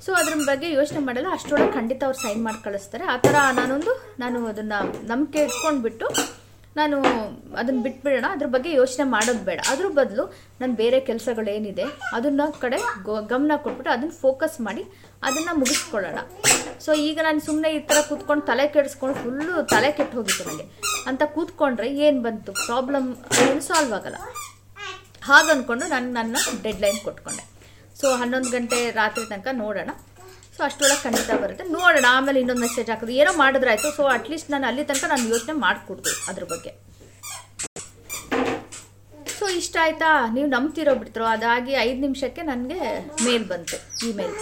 ಸೊ 0.05 0.11
ಅದ್ರ 0.21 0.33
ಬಗ್ಗೆ 0.49 0.67
ಯೋಚನೆ 0.79 1.01
ಮಾಡಲ್ಲ, 1.05 1.29
ಅಷ್ಟರೊಳಗೆ 1.37 1.71
ಖಂಡಿತ 1.77 2.01
ಅವ್ರು 2.07 2.19
ಸೈನ್ 2.23 2.41
ಮಾಡಿ 2.47 2.59
ಕಳಿಸ್ತಾರೆ. 2.65 3.05
ಆ 3.13 3.15
ಥರ 3.25 3.35
ನಾನೊಂದು, 3.59 3.93
ನಾನು 4.23 4.39
ಅದನ್ನು 4.51 4.79
ನಂಬಿಕೆ 5.11 5.39
ಇಟ್ಕೊಂಡ್ಬಿಟ್ಟು 5.47 6.07
ನಾನು 6.79 6.97
ಅದನ್ನು 7.59 7.81
ಬಿಟ್ಬಿಡೋಣ, 7.85 8.27
ಅದ್ರ 8.35 8.47
ಬಗ್ಗೆ 8.55 8.69
ಯೋಚನೆ 8.79 9.03
ಮಾಡೋದು 9.15 9.43
ಬೇಡ. 9.49 9.59
ಅದ್ರ 9.73 9.87
ಬದಲು 9.99 10.23
ನಾನು 10.61 10.73
ಬೇರೆ 10.81 10.97
ಕೆಲಸಗಳೇನಿದೆ, 11.09 11.85
ಅದನ್ನ 12.17 12.41
ಕಡೆ 12.63 12.79
ಗಮನ 13.31 13.57
ಕೊಟ್ಬಿಟ್ಟು 13.65 13.91
ಅದನ್ನು 13.95 14.15
ಫೋಕಸ್ 14.23 14.57
ಮಾಡಿ 14.67 14.83
ಅದನ್ನು 15.27 15.53
ಮುಗಿಸ್ಕೊಳ್ಳೋಣ. 15.61 16.19
ಸೊ 16.85 16.93
ಈಗ 17.07 17.19
ನಾನು 17.27 17.39
ಸುಮ್ಮನೆ 17.47 17.69
ಈ 17.77 17.79
ಥರ 17.89 17.99
ಕೂತ್ಕೊಂಡು 18.09 18.43
ತಲೆ 18.51 18.65
ಕೆಡಿಸ್ಕೊಂಡು 18.75 19.15
ಫುಲ್ಲು 19.21 19.53
ತಲೆ 19.73 19.91
ಕೆಟ್ಟು 19.99 20.15
ಹೋಗಿತ್ತು 20.17 20.43
ನನಗೆ 20.49 20.65
ಅಂತ 21.11 21.23
ಕೂತ್ಕೊಂಡ್ರೆ 21.35 21.87
ಏನು 22.07 22.19
ಬಂತು? 22.27 22.51
ಪ್ರಾಬ್ಲಮ್ 22.67 23.07
ಏನು 23.45 23.61
ಸಾಲ್ವ್ 23.69 23.93
ಆಗಲ್ಲ. 23.99 24.19
ಹಾಗನ್ಕೊಂಡು 25.29 25.85
ನಾನು 25.93 26.07
ನನ್ನ 26.17 26.35
ಡೆಡ್ಲೈನ್ 26.65 26.99
ಕೊಟ್ಕೊಂಡೆ. 27.07 27.45
ಸೊ 28.01 28.07
ಹನ್ನೊಂದು 28.21 28.49
ಗಂಟೆ 28.55 28.79
ರಾತ್ರಿ 28.99 29.25
ತನಕ 29.31 29.49
ನೋಡೋಣ. 29.63 29.91
ಸೊ 30.55 30.61
ಅಷ್ಟೊಳಗೆ 30.67 30.97
ಖಂಡಿತ 31.05 31.31
ಬರುತ್ತೆ. 31.43 31.63
ನೋಡೋಣ, 31.77 32.05
ಆಮೇಲೆ 32.17 32.39
ಇನ್ನೊಂದು 32.41 32.63
ಮೆಸೇಜ್ 32.65 32.89
ಹಾಕೋದು. 32.91 33.13
ಏನೋ 33.21 33.31
ಮಾಡಿದ್ರಾಯ್ತು 33.43 33.89
ಸೊ 33.97 34.03
ಅಟ್ಲೀಸ್ಟ್ 34.17 34.49
ನಾನು 34.53 34.65
ಅಲ್ಲಿ 34.69 34.83
ತನಕ 34.89 35.05
ನಾನು 35.13 35.25
ಯೋಚನೆ 35.33 35.53
ಮಾಡಿಕೊಡ್ತು 35.65 36.11
ಅದ್ರ 36.31 36.43
ಬಗ್ಗೆ. 36.53 36.71
ಸೊ 39.37 39.45
ಇಷ್ಟ 39.61 39.75
ಆಯ್ತಾ? 39.85 40.11
ನೀವು 40.35 40.47
ನಂಬ್ತಿರೋ 40.55 40.93
ಬಿಡ್ತಿರೋ 41.01 41.25
ಅದಾಗಿ 41.35 41.73
ಐದು 41.87 41.99
ನಿಮಿಷಕ್ಕೆ 42.05 42.41
ನನಗೆ 42.51 42.79
ಮೇಲ್ 43.25 43.45
ಬಂತು 43.51 43.77
ಇಮೇಲ್ 44.09 44.35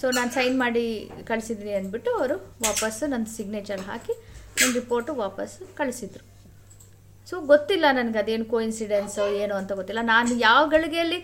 ಸೊ 0.00 0.06
ನಾನು 0.18 0.30
ಸೈನ್ 0.36 0.56
ಮಾಡಿ 0.62 0.84
ಕಳಿಸಿದ್ದೀನಿ 1.30 1.72
ಅಂದ್ಬಿಟ್ಟು 1.80 2.10
ಅವರು 2.18 2.36
ವಾಪಸ್ಸು 2.66 3.04
ನನ್ನ 3.12 3.26
ಸಿಗ್ನೇಚರ್ 3.36 3.82
ಹಾಕಿ 3.90 4.14
ನನ್ನ 4.58 4.70
ರಿಪೋರ್ಟು 4.80 5.12
ವಾಪಸ್ಸು 5.24 5.60
ಕಳಿಸಿದ್ರು. 5.80 6.24
ಸೊ 7.30 7.34
ಗೊತ್ತಿಲ್ಲ 7.52 7.86
ನನಗೆ 7.98 8.18
ಅದೇನು 8.22 8.46
ಕೋಇನ್ಸಿಡೆನ್ಸು 8.52 9.24
ಏನು 9.42 9.54
ಅಂತ 9.60 9.72
ಗೊತ್ತಿಲ್ಲ. 9.80 10.02
ನಾನು 10.14 10.34
ಯಾವ 10.48 10.62
ಗಳಿಗೆಯಲ್ಲಿ 10.74 11.18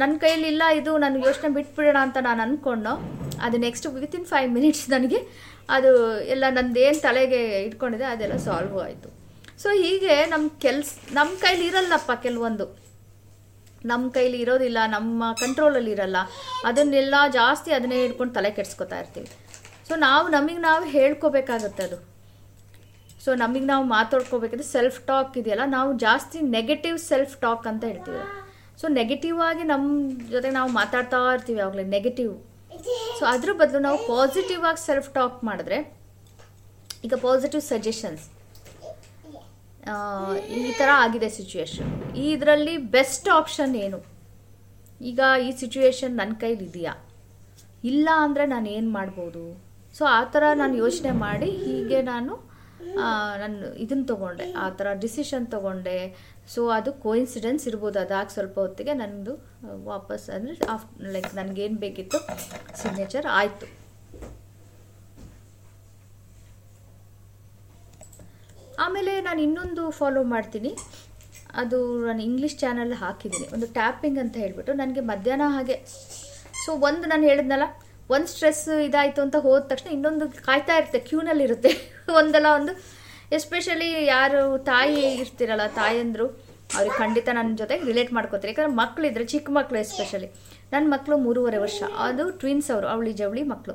ನನ್ನ 0.00 0.14
ಕೈಯಲ್ಲಿ 0.22 0.48
ಇಲ್ಲ, 0.54 0.64
ಇದು 0.80 0.92
ನಾನು 1.04 1.16
ಯೋಚನೆ 1.26 1.48
ಬಿಟ್ಬಿಡೋಣ 1.56 1.98
ಅಂತ 2.06 2.18
ನಾನು 2.28 2.40
ಅಂದ್ಕೊಂಡು 2.46 2.92
ಅದು 3.46 3.56
ನೆಕ್ಸ್ಟ್ 3.66 3.86
ವಿತಿನ್ 4.02 4.26
ಫೈವ್ 4.32 4.48
ಮಿನಿಟ್ಸ್ 4.56 4.84
ನನಗೆ 4.94 5.18
ಅದು 5.76 5.90
ಎಲ್ಲ 6.34 6.44
ನಂದೇನು 6.58 7.00
ತಲೆಗೆ 7.06 7.40
ಇಟ್ಕೊಂಡಿದೆ 7.66 8.06
ಅದೆಲ್ಲ 8.12 8.36
ಸಾಲ್ವ್ 8.46 8.78
ಆಯಿತು. 8.84 9.08
ಸೊ 9.62 9.68
ಹೀಗೆ 9.82 10.14
ನಮ್ಮ 10.32 10.46
ಕೆಲ್ಸ 10.64 10.92
ನಮ್ಮ 11.18 11.32
ಕೈಲಿ 11.44 11.66
ಇರಲ್ಲಪ್ಪ 11.70 12.12
ಕೆಲವೊಂದು. 12.22 12.66
ನಮ್ಮ 13.90 14.04
ಕೈಲಿ 14.16 14.38
ಇರೋದಿಲ್ಲ, 14.44 14.78
ನಮ್ಮ 14.96 15.22
ಕಂಟ್ರೋಲಲ್ಲಿ 15.40 15.92
ಇರಲ್ಲ. 15.96 16.18
ಅದನ್ನೆಲ್ಲ 16.68 17.14
ಜಾಸ್ತಿ 17.38 17.70
ಅದನ್ನೇ 17.78 17.98
ಹಿಡ್ಕೊಂಡು 18.02 18.34
ತಲೆ 18.38 18.50
ಕೆಡಿಸ್ಕೊತಾ 18.58 18.98
ಇರ್ತೀವಿ. 19.02 19.28
ಸೊ 19.88 19.96
ನಾವು 20.06 20.26
ನಮಗೆ 20.36 20.60
ನಾವು 20.68 20.84
ಹೇಳ್ಕೋಬೇಕಾಗುತ್ತೆ 20.96 21.82
ಅದು. 21.88 21.98
ಸೊ 23.24 23.30
ನಮಗೆ 23.42 23.66
ನಾವು 23.72 23.84
ಮಾತಾಡ್ಕೋಬೇಕಂದ್ರೆ 23.96 24.68
ಸೆಲ್ಫ್ 24.76 25.00
ಟಾಕ್ 25.08 25.34
ಇದೆಯಲ್ಲ, 25.40 25.64
ನಾವು 25.76 25.90
ಜಾಸ್ತಿ 26.06 26.38
ನೆಗೆಟಿವ್ 26.56 26.96
ಸೆಲ್ಫ್ 27.10 27.34
ಟಾಕ್ 27.44 27.66
ಅಂತ 27.72 27.84
ಹೇಳ್ತೀವಿ. 27.90 28.22
ಸೊ 28.80 28.88
ನೆಗೆಟಿವ್ 29.00 29.40
ಆಗಿ 29.48 29.64
ನಮ್ಮ 29.72 29.86
ಜೊತೆ 30.30 30.50
ನಾವು 30.58 30.70
ಮಾತಾಡ್ತಾ 30.80 31.20
ಇರ್ತೀವಿ 31.34 31.84
ನೆಗೆಟಿವ್ 31.96 32.32
ಸೊ 33.18 33.22
ಅದ್ರ 33.32 33.50
ಬದಲು 33.60 33.80
ನಾವು 33.86 33.98
ಪಾಸಿಟಿವ್ 34.12 34.62
ಆಗಿ 34.70 34.80
ಸೆಲ್ಫ್ 34.88 35.08
ಟಾಕ್ 35.16 35.38
ಮಾಡಿದ್ರೆ, 35.48 35.78
ಈಗ 37.06 37.14
ಪಾಸಿಟಿವ್ 37.26 37.62
ಸಜೆಷನ್ಸ್ 37.72 38.24
ಈ 40.58 40.72
ಥರ 40.80 40.88
ಆಗಿದೆ 41.04 41.28
ಸಿಚುವೇಶನ್ 41.36 41.90
ಇದರಲ್ಲಿ 42.30 42.74
ಬೆಸ್ಟ್ 42.96 43.28
ಆಪ್ಷನ್ 43.38 43.72
ಏನು? 43.84 43.98
ಈಗ 45.10 45.20
ಈ 45.46 45.48
ಸಿಚುವೇಶನ್ 45.62 46.12
ನನ್ನ 46.20 46.34
ಕೈಲಿ 46.42 46.64
ಇದೆಯಾ? 46.70 46.94
ಇಲ್ಲ 47.90 48.08
ಅಂದರೆ 48.24 48.44
ನಾನು 48.54 48.68
ಏನು 48.76 48.90
ಮಾಡ್ಬೋದು? 48.98 49.42
ಸೊ 49.96 50.02
ಆ 50.18 50.20
ಥರ 50.34 50.42
ನಾನು 50.62 50.74
ಯೋಚನೆ 50.84 51.12
ಮಾಡಿ 51.26 51.48
ಹೀಗೆ 51.64 51.98
ನಾನು 52.12 52.32
ನಾನು 53.42 53.58
ಇದನ್ನ 53.84 54.04
ತೊಗೊಂಡೆ, 54.12 54.46
ಆ 54.64 54.66
ಥರ 54.78 54.88
ಡಿಸಿಷನ್ 55.04 55.46
ತೊಗೊಂಡೆ. 55.54 55.96
ಸೊ 56.54 56.60
ಅದು 56.78 56.90
ಕೋಇನ್ಸಿಡೆನ್ಸ್ 57.04 57.64
ಇರ್ಬೋದು. 57.70 57.98
ಅದಾಗಿ 58.04 58.32
ಸ್ವಲ್ಪ 58.36 58.56
ಹೊತ್ತಿಗೆ 58.64 58.94
ನನ್ನದು 59.02 59.34
ವಾಪಸ್ 59.90 60.26
ಅಂದರೆ 60.36 60.56
ಆಫ್ 60.74 60.86
ಲೈಕ್ 61.14 61.30
ನನಗೇನು 61.40 61.78
ಬೇಕಿತ್ತು 61.84 62.18
ಸಿಗ್ನೇಚರ್ 62.80 63.28
ಆಯಿತು. 63.40 63.68
ಆಮೇಲೆ 68.86 69.12
ನಾನು 69.28 69.40
ಇನ್ನೊಂದು 69.46 69.82
ಫಾಲೋ 70.00 70.20
ಮಾಡ್ತೀನಿ. 70.34 70.72
ಅದು 71.60 71.78
ನಾನು 72.06 72.22
ಇಂಗ್ಲೀಷ್ 72.28 72.56
ಚಾನಲ್ 72.62 72.92
ಹಾಕಿದ್ದೀನಿ 73.02 73.46
ಒಂದು 73.54 73.66
ಟ್ಯಾಪಿಂಗ್ 73.78 74.18
ಅಂತ 74.22 74.36
ಹೇಳಿಬಿಟ್ಟು, 74.42 74.72
ನನಗೆ 74.82 75.02
ಮಧ್ಯಾಹ್ನ 75.12 75.46
ಹಾಗೆ. 75.56 75.76
ಸೊ 76.64 76.72
ಒಂದು 76.88 77.04
ನಾನು 77.12 77.24
ಹೇಳಿದ್ನಲ್ಲ 77.30 77.66
ಒಂದು 78.14 78.28
ಸ್ಟ್ರೆಸ್ 78.32 78.64
ಇದಾಯಿತು 78.88 79.20
ಅಂತ 79.26 79.36
ಹೋದ 79.46 79.60
ತಕ್ಷಣ 79.70 79.88
ಇನ್ನೊಂದು 79.96 80.24
ಕಾಯ್ತಾ 80.48 80.74
ಇರುತ್ತೆ 80.80 81.00
ಕ್ಯೂನಲ್ಲಿ 81.08 81.44
ಇರುತ್ತೆ 81.48 81.70
ಒಂದಲ್ಲ 82.20 82.48
ಒಂದು. 82.58 82.72
ಎಸ್ಪೆಷಲಿ 83.36 83.88
ಯಾರು 84.14 84.40
ತಾಯಿ 84.70 85.02
ಇರ್ತಿರಲ್ಲ, 85.22 85.66
ತಾಯಂದರು, 85.78 86.26
ಅವ್ರಿಗೆ 86.76 86.96
ಖಂಡಿತ 87.02 87.28
ನನ್ನ 87.38 87.52
ಜೊತೆಗೆ 87.60 87.84
ರಿಲೇಟ್ 87.90 88.10
ಮಾಡ್ಕೋತಾರೆ. 88.16 88.50
ಯಾಕಂದ್ರೆ 88.52 88.74
ಮಕ್ಕಳಿದ್ರೆ 88.82 89.24
ಚಿಕ್ಕ 89.32 89.50
ಮಕ್ಕಳು 89.58 89.78
ಎಸ್ಪೆಷಲಿ 89.84 90.28
ನನ್ನ 90.72 90.84
ಮಕ್ಕಳು 90.94 91.16
ಮೂರುವರೆ 91.26 91.58
ವರ್ಷ. 91.64 91.80
ಅದು 92.06 92.24
ಟ್ವಿನ್ಸ್ 92.42 92.68
ಅವರು, 92.74 92.86
ಅವಳಿ 92.94 93.12
ಜವಳಿ 93.22 93.42
ಮಕ್ಕಳು 93.54 93.74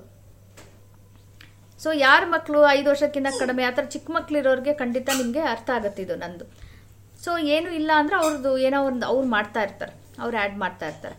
ಸೊ 1.84 1.90
ಯಾರ 2.06 2.22
ಮಕ್ಕಳು 2.36 2.60
ಐದು 2.78 2.88
ವರ್ಷಕ್ಕಿಂತ 2.94 3.32
ಕಡಿಮೆ, 3.42 3.64
ಆ 3.70 3.72
ಥರ 3.78 3.86
ಚಿಕ್ಕ 3.96 4.08
ಮಕ್ಳಿರೋರಿಗೆ 4.18 4.74
ಖಂಡಿತ 4.80 5.10
ನಿಮಗೆ 5.20 5.42
ಅರ್ಥ 5.54 5.70
ಆಗುತ್ತೆ 5.78 6.02
ಇದು 6.06 6.16
ನಂದು. 6.24 6.46
ಸೊ 7.24 7.32
ಏನು 7.56 7.70
ಇಲ್ಲ 7.80 7.92
ಅಂದರೆ 8.02 8.16
ಅವ್ರದ್ದು 8.22 8.52
ಏನೋ 8.68 8.80
ಒಂದು, 8.92 9.06
ಅವ್ರು 9.12 9.28
ಮಾಡ್ತಾ 9.36 9.62
ಇರ್ತಾರೆ. 9.68 9.94
ಅವ್ರು 10.24 10.36
ಆ್ಯಡ್ 10.42 10.58
ಮಾಡ್ತಾ 10.64 10.88
ಇರ್ತಾರೆ. 10.92 11.16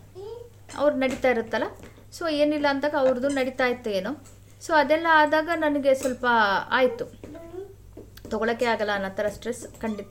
ಅವ್ರು 0.81 0.95
ನಡೀತಾ 1.03 1.29
ಇರುತ್ತಲ್ಲ? 1.35 1.67
ಸೊ 2.17 2.23
ಏನಿಲ್ಲ 2.41 2.67
ಅಂದಾಗ 2.73 2.95
ಅವ್ರದ್ದು 3.03 3.29
ನಡೀತಾ 3.39 3.65
ಇತ್ತು 3.73 3.89
ಏನೋ. 3.99 4.11
ಸೊ 4.65 4.71
ಅದೆಲ್ಲ 4.81 5.07
ಆದಾಗ 5.21 5.49
ನನಗೆ 5.65 5.91
ಸ್ವಲ್ಪ 6.01 6.25
ಆಯಿತು. 6.77 7.05
ತೊಗೊಳಕ್ಕೆ 8.31 8.65
ಆಗಲ್ಲ 8.73 8.91
ಅನ್ನೋ 8.97 9.09
ಥರ 9.19 9.27
ಸ್ಟ್ರೆಸ್ 9.35 9.61
ಖಂಡಿತ 9.83 10.07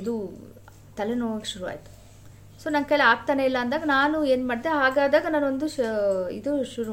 ಇದು 0.00 0.12
ತಲೆನೋವು 0.98 1.36
ಶುರು 1.52 1.66
ಆಯಿತು. 1.72 1.90
ಸೊ 2.62 2.66
ನನ್ನ 2.74 2.86
ಕೈಲಿ 2.90 3.06
ಆಗ್ತಾನೆ 3.12 3.42
ಇಲ್ಲ 3.48 3.58
ಅಂದಾಗ 3.64 3.84
ನಾನು 3.96 4.16
ಏನು 4.32 4.44
ಮಾಡಿದೆ, 4.50 4.70
ಹಾಗಾದಾಗ 4.80 5.26
ನಾನೊಂದು 5.34 5.66
ಶ, 5.74 5.86
ಇದು 6.38 6.52
ಶುರು 6.74 6.92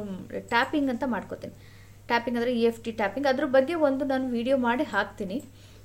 ಟ್ಯಾಪಿಂಗ್ 0.53 0.89
ಅಂತ 0.94 1.03
ಮಾಡ್ಕೋತೀನಿ. 1.15 1.56
ಟ್ಯಾಪಿಂಗ್ 2.10 2.38
ಅಂದರೆ 2.39 2.53
ಇ 2.60 2.62
ಎಫ್ 2.70 2.79
ಟಿ 2.86 2.91
ಟ್ಯಾಪಿಂಗ್ 3.01 3.27
ಅದ್ರ 3.32 3.46
ಬಗ್ಗೆ 3.56 3.75
ಒಂದು 3.88 4.03
ನಾನು 4.12 4.27
ವೀಡಿಯೋ 4.36 4.56
ಮಾಡಿ 4.68 4.86
ಹಾಕ್ತೀನಿ. 4.94 5.38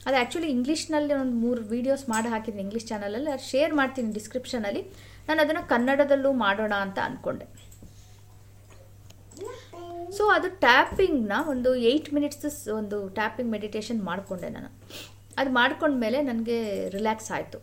ಅದು 0.06 0.16
ಆ್ಯಕ್ಚುಲಿ 0.20 0.48
ಇಂಗ್ಲೀಷ್ನಲ್ಲಿ 0.54 1.14
ಒಂದು 1.22 1.34
ಮೂರು 1.44 1.60
ವೀಡಿಯೋಸ್ 1.72 2.04
ಮಾಡಿ 2.12 2.28
ಹಾಕಿದ್ದೀನಿ 2.32 2.62
ಇಂಗ್ಲೀಷ್ 2.66 2.86
ಚಾನಲಲ್ಲಿ 2.92 3.30
ಅದು 3.34 3.44
ಶೇರ್ 3.52 3.72
ಮಾಡ್ತೀನಿ 3.80 4.10
ಡಿಸ್ಕ್ರಿಪ್ಷನಲ್ಲಿ 4.18 4.82
ನಾನು 5.28 5.38
ಅದನ್ನು 5.44 5.62
ಕನ್ನಡದಲ್ಲೂ 5.72 6.30
ಮಾಡೋಣ 6.44 6.74
ಅಂತ 6.86 6.98
ಅಂದ್ಕೊಂಡೆ 7.08 7.46
ಸೊ 10.16 10.24
ಅದು 10.36 10.48
ಟ್ಯಾಪಿಂಗ್ನ 10.66 11.36
ಒಂದು 11.52 11.70
ಏಯ್ಟ್ 11.90 12.10
ಮಿನಿಟ್ಸ್ 12.16 12.58
ಒಂದು 12.78 12.98
ಟ್ಯಾಪಿಂಗ್ 13.18 13.50
ಮೆಡಿಟೇಷನ್ 13.54 14.00
ಮಾಡಿಕೊಂಡೆ 14.08 14.50
ನಾನು. 14.56 14.70
ಅದು 15.40 15.50
ಮಾಡ್ಕೊಂಡ್ಮೇಲೆ 15.60 16.18
ನನಗೆ 16.30 16.58
ರಿಲ್ಯಾಕ್ಸ್ 16.96 17.30
ಆಯಿತು. 17.36 17.58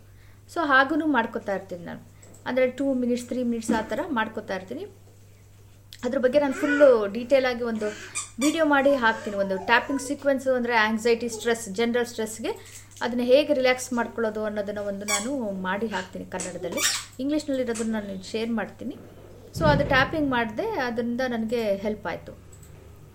ಸೊ 0.53 0.61
ಹಾಗೂ 0.71 1.05
ಮಾಡ್ಕೋತಾ 1.17 1.53
ಇರ್ತೀನಿ 1.59 1.85
ನಾನು. 1.91 2.01
ಅಂದರೆ 2.49 2.65
ಟೂ 2.79 2.85
ಮಿನಿಟ್ಸ್ 3.03 3.25
ತ್ರೀ 3.29 3.41
ಮಿನಿಟ್ಸ್ 3.51 3.71
ಆ 3.79 3.81
ಥರ 3.91 4.01
ಮಾಡ್ಕೋತಾ 4.17 4.53
ಇರ್ತೀನಿ. 4.59 4.83
ಅದ್ರ 6.05 6.19
ಬಗ್ಗೆ 6.23 6.39
ನಾನು 6.43 6.55
ಫುಲ್ಲು 6.61 6.87
ಡೀಟೇಲ್ 7.15 7.47
ಆಗಿ 7.49 7.63
ಒಂದು 7.71 7.87
ವಿಡಿಯೋ 8.43 8.63
ಮಾಡಿ 8.73 8.91
ಹಾಕ್ತೀನಿ. 9.03 9.35
ಒಂದು 9.43 9.55
ಟ್ಯಾಪಿಂಗ್ 9.69 10.01
ಸೀಕ್ವೆನ್ಸು 10.07 10.51
ಅಂದರೆ 10.59 10.73
ಆಂಗ್ಸೈಟಿ 10.85 11.27
ಸ್ಟ್ರೆಸ್ 11.35 11.65
ಜನರಲ್ 11.79 12.07
ಸ್ಟ್ರೆಸ್ಗೆ 12.11 12.51
ಅದನ್ನು 13.05 13.25
ಹೇಗೆ 13.31 13.51
ರಿಲ್ಯಾಕ್ಸ್ 13.59 13.89
ಮಾಡ್ಕೊಳ್ಳೋದು 13.97 14.41
ಅನ್ನೋದನ್ನು 14.49 14.83
ಒಂದು 14.91 15.05
ನಾನು 15.13 15.31
ಮಾಡಿ 15.67 15.87
ಹಾಕ್ತೀನಿ 15.95 16.25
ಕನ್ನಡದಲ್ಲಿ. 16.35 16.81
ಇಂಗ್ಲೀಷ್ನಲ್ಲಿರೋದನ್ನು 17.23 17.93
ನಾನು 17.99 18.23
ಶೇರ್ 18.31 18.51
ಮಾಡ್ತೀನಿ. 18.59 18.95
ಸೊ 19.58 19.63
ಅದು 19.74 19.84
ಟ್ಯಾಪಿಂಗ್ 19.93 20.29
ಮಾಡಿದೆ, 20.36 20.65
ಅದರಿಂದ 20.88 21.22
ನನಗೆ 21.34 21.62
ಹೆಲ್ಪ್ 21.86 22.05
ಆಯಿತು. 22.12 22.34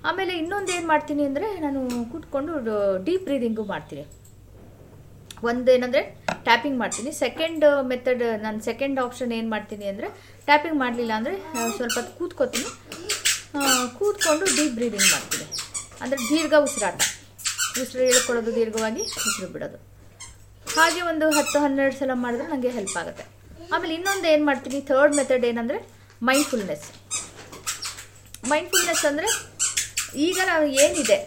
ಆಮೇಲೆ 0.09 0.33
ಇನ್ನೊಂದು 0.43 0.71
ಏನು 0.77 0.87
ಮಾಡ್ತೀನಿ 0.93 1.23
ಅಂದರೆ, 1.31 1.47
ನಾನು 1.65 1.81
ಕೂತ್ಕೊಂಡು 2.13 2.53
ಡೀಪ್ 3.07 3.25
ಬ್ರೀದಿಂಗು 3.29 3.65
ಮಾಡ್ತೀನಿ. 3.75 4.05
ಒಂದು 5.51 5.69
ಏನಂದರೆ 5.77 6.03
ಟ್ಯಾಪಿಂಗ್ 6.47 6.79
ಮಾಡ್ತೀನಿ. 6.83 7.11
ಸೆಕೆಂಡ್ 7.23 7.65
ಮೆಥಡ್ 7.93 8.23
ನಾನು 8.45 8.59
ಸೆಕೆಂಡ್ 8.69 8.99
ಆಪ್ಷನ್ 9.05 9.33
ಏನು 9.39 9.49
ಮಾಡ್ತೀನಿ 9.55 9.87
ಅಂದರೆ 9.93 10.09
ಟ್ಯಾಪಿಂಗ್ 10.49 10.79
ಮಾಡಲಿಲ್ಲ 10.85 11.13
ಅಂದರೆ 11.21 11.37
ಸ್ವಲ್ಪ 11.79 11.99
ಕೂತ್ಕೋತೀನಿ. 12.19 12.71
ಕೂತ್ಕೊಂಡು 13.99 14.45
ಡೀಪ್ 14.59 14.75
ಬ್ರೀದಿಂಗ್ 14.79 15.09
ಮಾಡ್ತೀನಿ. 15.15 15.47
ಅಂದರೆ 16.03 16.19
ದೀರ್ಘ 16.31 16.55
ಉಸಿರಾಟ. 16.67 17.01
ಉಸಿರು 17.83 18.03
ಹೇಳ್ಕೊಳ್ಳೋದು 18.11 18.51
ದೀರ್ಘವಾಗಿ, 18.59 19.03
ಉಸಿರು 19.27 19.49
ಬಿಡೋದು. 19.55 19.79
ಹಾಗೆ 20.77 21.03
ಒಂದು 21.11 21.27
ಹತ್ತು 21.37 21.59
ಹನ್ನೆರಡು 21.65 21.97
ಸಲ 21.99 22.15
ಮಾಡಿದ್ರೆ 22.25 22.47
ನನಗೆ 22.53 22.73
ಹೆಲ್ಪ್ 22.79 22.97
ಆಗುತ್ತೆ. 23.03 23.25
ಆಮೇಲೆ 23.75 23.93
ಇನ್ನೊಂದು 23.99 24.27
ಏನು 24.33 24.45
ಮಾಡ್ತೀನಿ 24.49 24.81
ಥರ್ಡ್ 24.91 25.15
ಮೆಥಡ್ 25.21 25.45
ಏನಂದರೆ 25.51 25.79
ಮೈಂಡ್ಫುಲ್ನೆಸ್ 26.29 26.87
ಮೈಂಡ್ಫುಲ್ನೆಸ್ 28.53 29.05
ಅಂದರೆ 29.11 29.29
ಈಗ 30.15 30.39
ನಾವು 30.51 30.65
ಏನಿದೆ? 30.65 31.19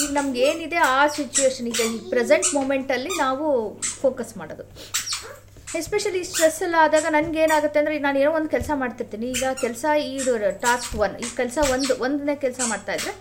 ಈಗ 0.00 0.08
ನಮ್ಗೆ 0.18 0.40
ಏನಿದೆ 0.48 0.76
ಆ 0.76 1.06
ಸಿಚುವೇಶನ್ 1.06 1.68
ಈಗ 1.72 1.80
ಈ 1.94 1.98
ಪ್ರೆಸೆಂಟ್ 2.10 2.48
ಮೂಮೆಂಟಲ್ಲಿ 2.56 3.10
ನಾವು 3.24 3.46
ಫೋಕಸ್ 4.02 4.36
ಮಾಡೋದು. 4.36 4.64
ಎಸ್ಪೆಷಲಿ 5.78 6.24
ಸ್ಟ್ರೆಸ್ 6.24 6.62
ಎಲ್ಲ 6.62 6.76
ಆದಾಗ 6.84 7.06
ನನಗೆ 7.10 7.40
ಏನಾಗುತ್ತೆ 7.44 7.78
ಅಂದರೆ, 7.80 7.98
ನಾನು 7.98 8.18
ಏನೋ 8.18 8.30
ಒಂದು 8.32 8.48
ಕೆಲಸ 8.48 8.70
ಮಾಡ್ತಿರ್ತೀನಿ. 8.82 9.26
ಈಗ 9.30 9.44
ಕೆಲಸ 9.64 9.84
ಈ 10.10 10.18
ಟಾಸ್ಕ್ 10.66 10.94
ಒನ್ 11.04 11.16
ಈ 11.24 11.28
ಕೆಲಸ 11.40 11.58
ಒಂದು, 11.74 11.94
ಒಂದನೇ 12.06 12.36
ಕೆಲಸ 12.44 12.60
ಮಾಡ್ತಾ 12.68 12.92
ಇದ್ರೆ, 12.98 13.12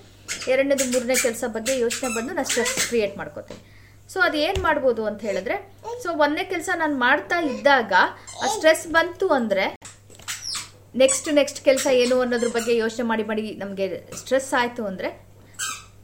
ಎರಡನೇದು, 0.53 0.85
ಮೂರನೇ 0.91 1.15
ಕೆಲಸ 1.15 1.43
ಬಗ್ಗೆ 1.55 1.79
ಯೋಚನೆ 1.79 2.09
ಬಂದು 2.15 2.33
ನಾನು 2.33 2.49
ಸ್ಟ್ರೆಸ್ 2.51 2.75
ಕ್ರಿಯೇಟ್ 2.89 3.17
ಮಾಡ್ಕೋತೀನಿ. 3.17 3.61
ಸೊ 4.13 4.19
ಅದು 4.19 4.37
ಏನು 4.37 4.61
ಮಾಡ್ಬೋದು 4.61 5.05
ಅಂತ 5.05 5.21
ಹೇಳಿದ್ರೆ 5.21 5.55
ಸೊ 6.03 6.09
ಒಂದನೇ 6.23 6.43
ಕೆಲಸ 6.43 6.69
ನಾನು 6.75 6.95
ಮಾಡ್ತಾ 6.97 7.39
ಇದ್ದಾಗ, 7.39 7.93
ಆ 8.43 8.47
ಸ್ಟ್ರೆಸ್ 8.55 8.87
ಬಂತು 8.87 9.27
ಅಂದರೆ 9.27 9.76
ನೆಕ್ಸ್ಟ್ 11.01 11.27
ನೆಕ್ಸ್ಟ್ 11.37 11.59
ಕೆಲಸ 11.67 11.87
ಏನು 12.01 12.15
ಅನ್ನೋದ್ರ 12.23 12.49
ಬಗ್ಗೆ 12.57 12.73
ಯೋಚನೆ 12.83 13.05
ಮಾಡಿ 13.11 13.23
ಮಾಡಿ 13.29 13.43
ನಮಗೆ 13.61 13.85
ಸ್ಟ್ರೆಸ್ 14.19 14.51
ಆಯಿತು 14.59 14.83
ಅಂದರೆ 14.89 15.09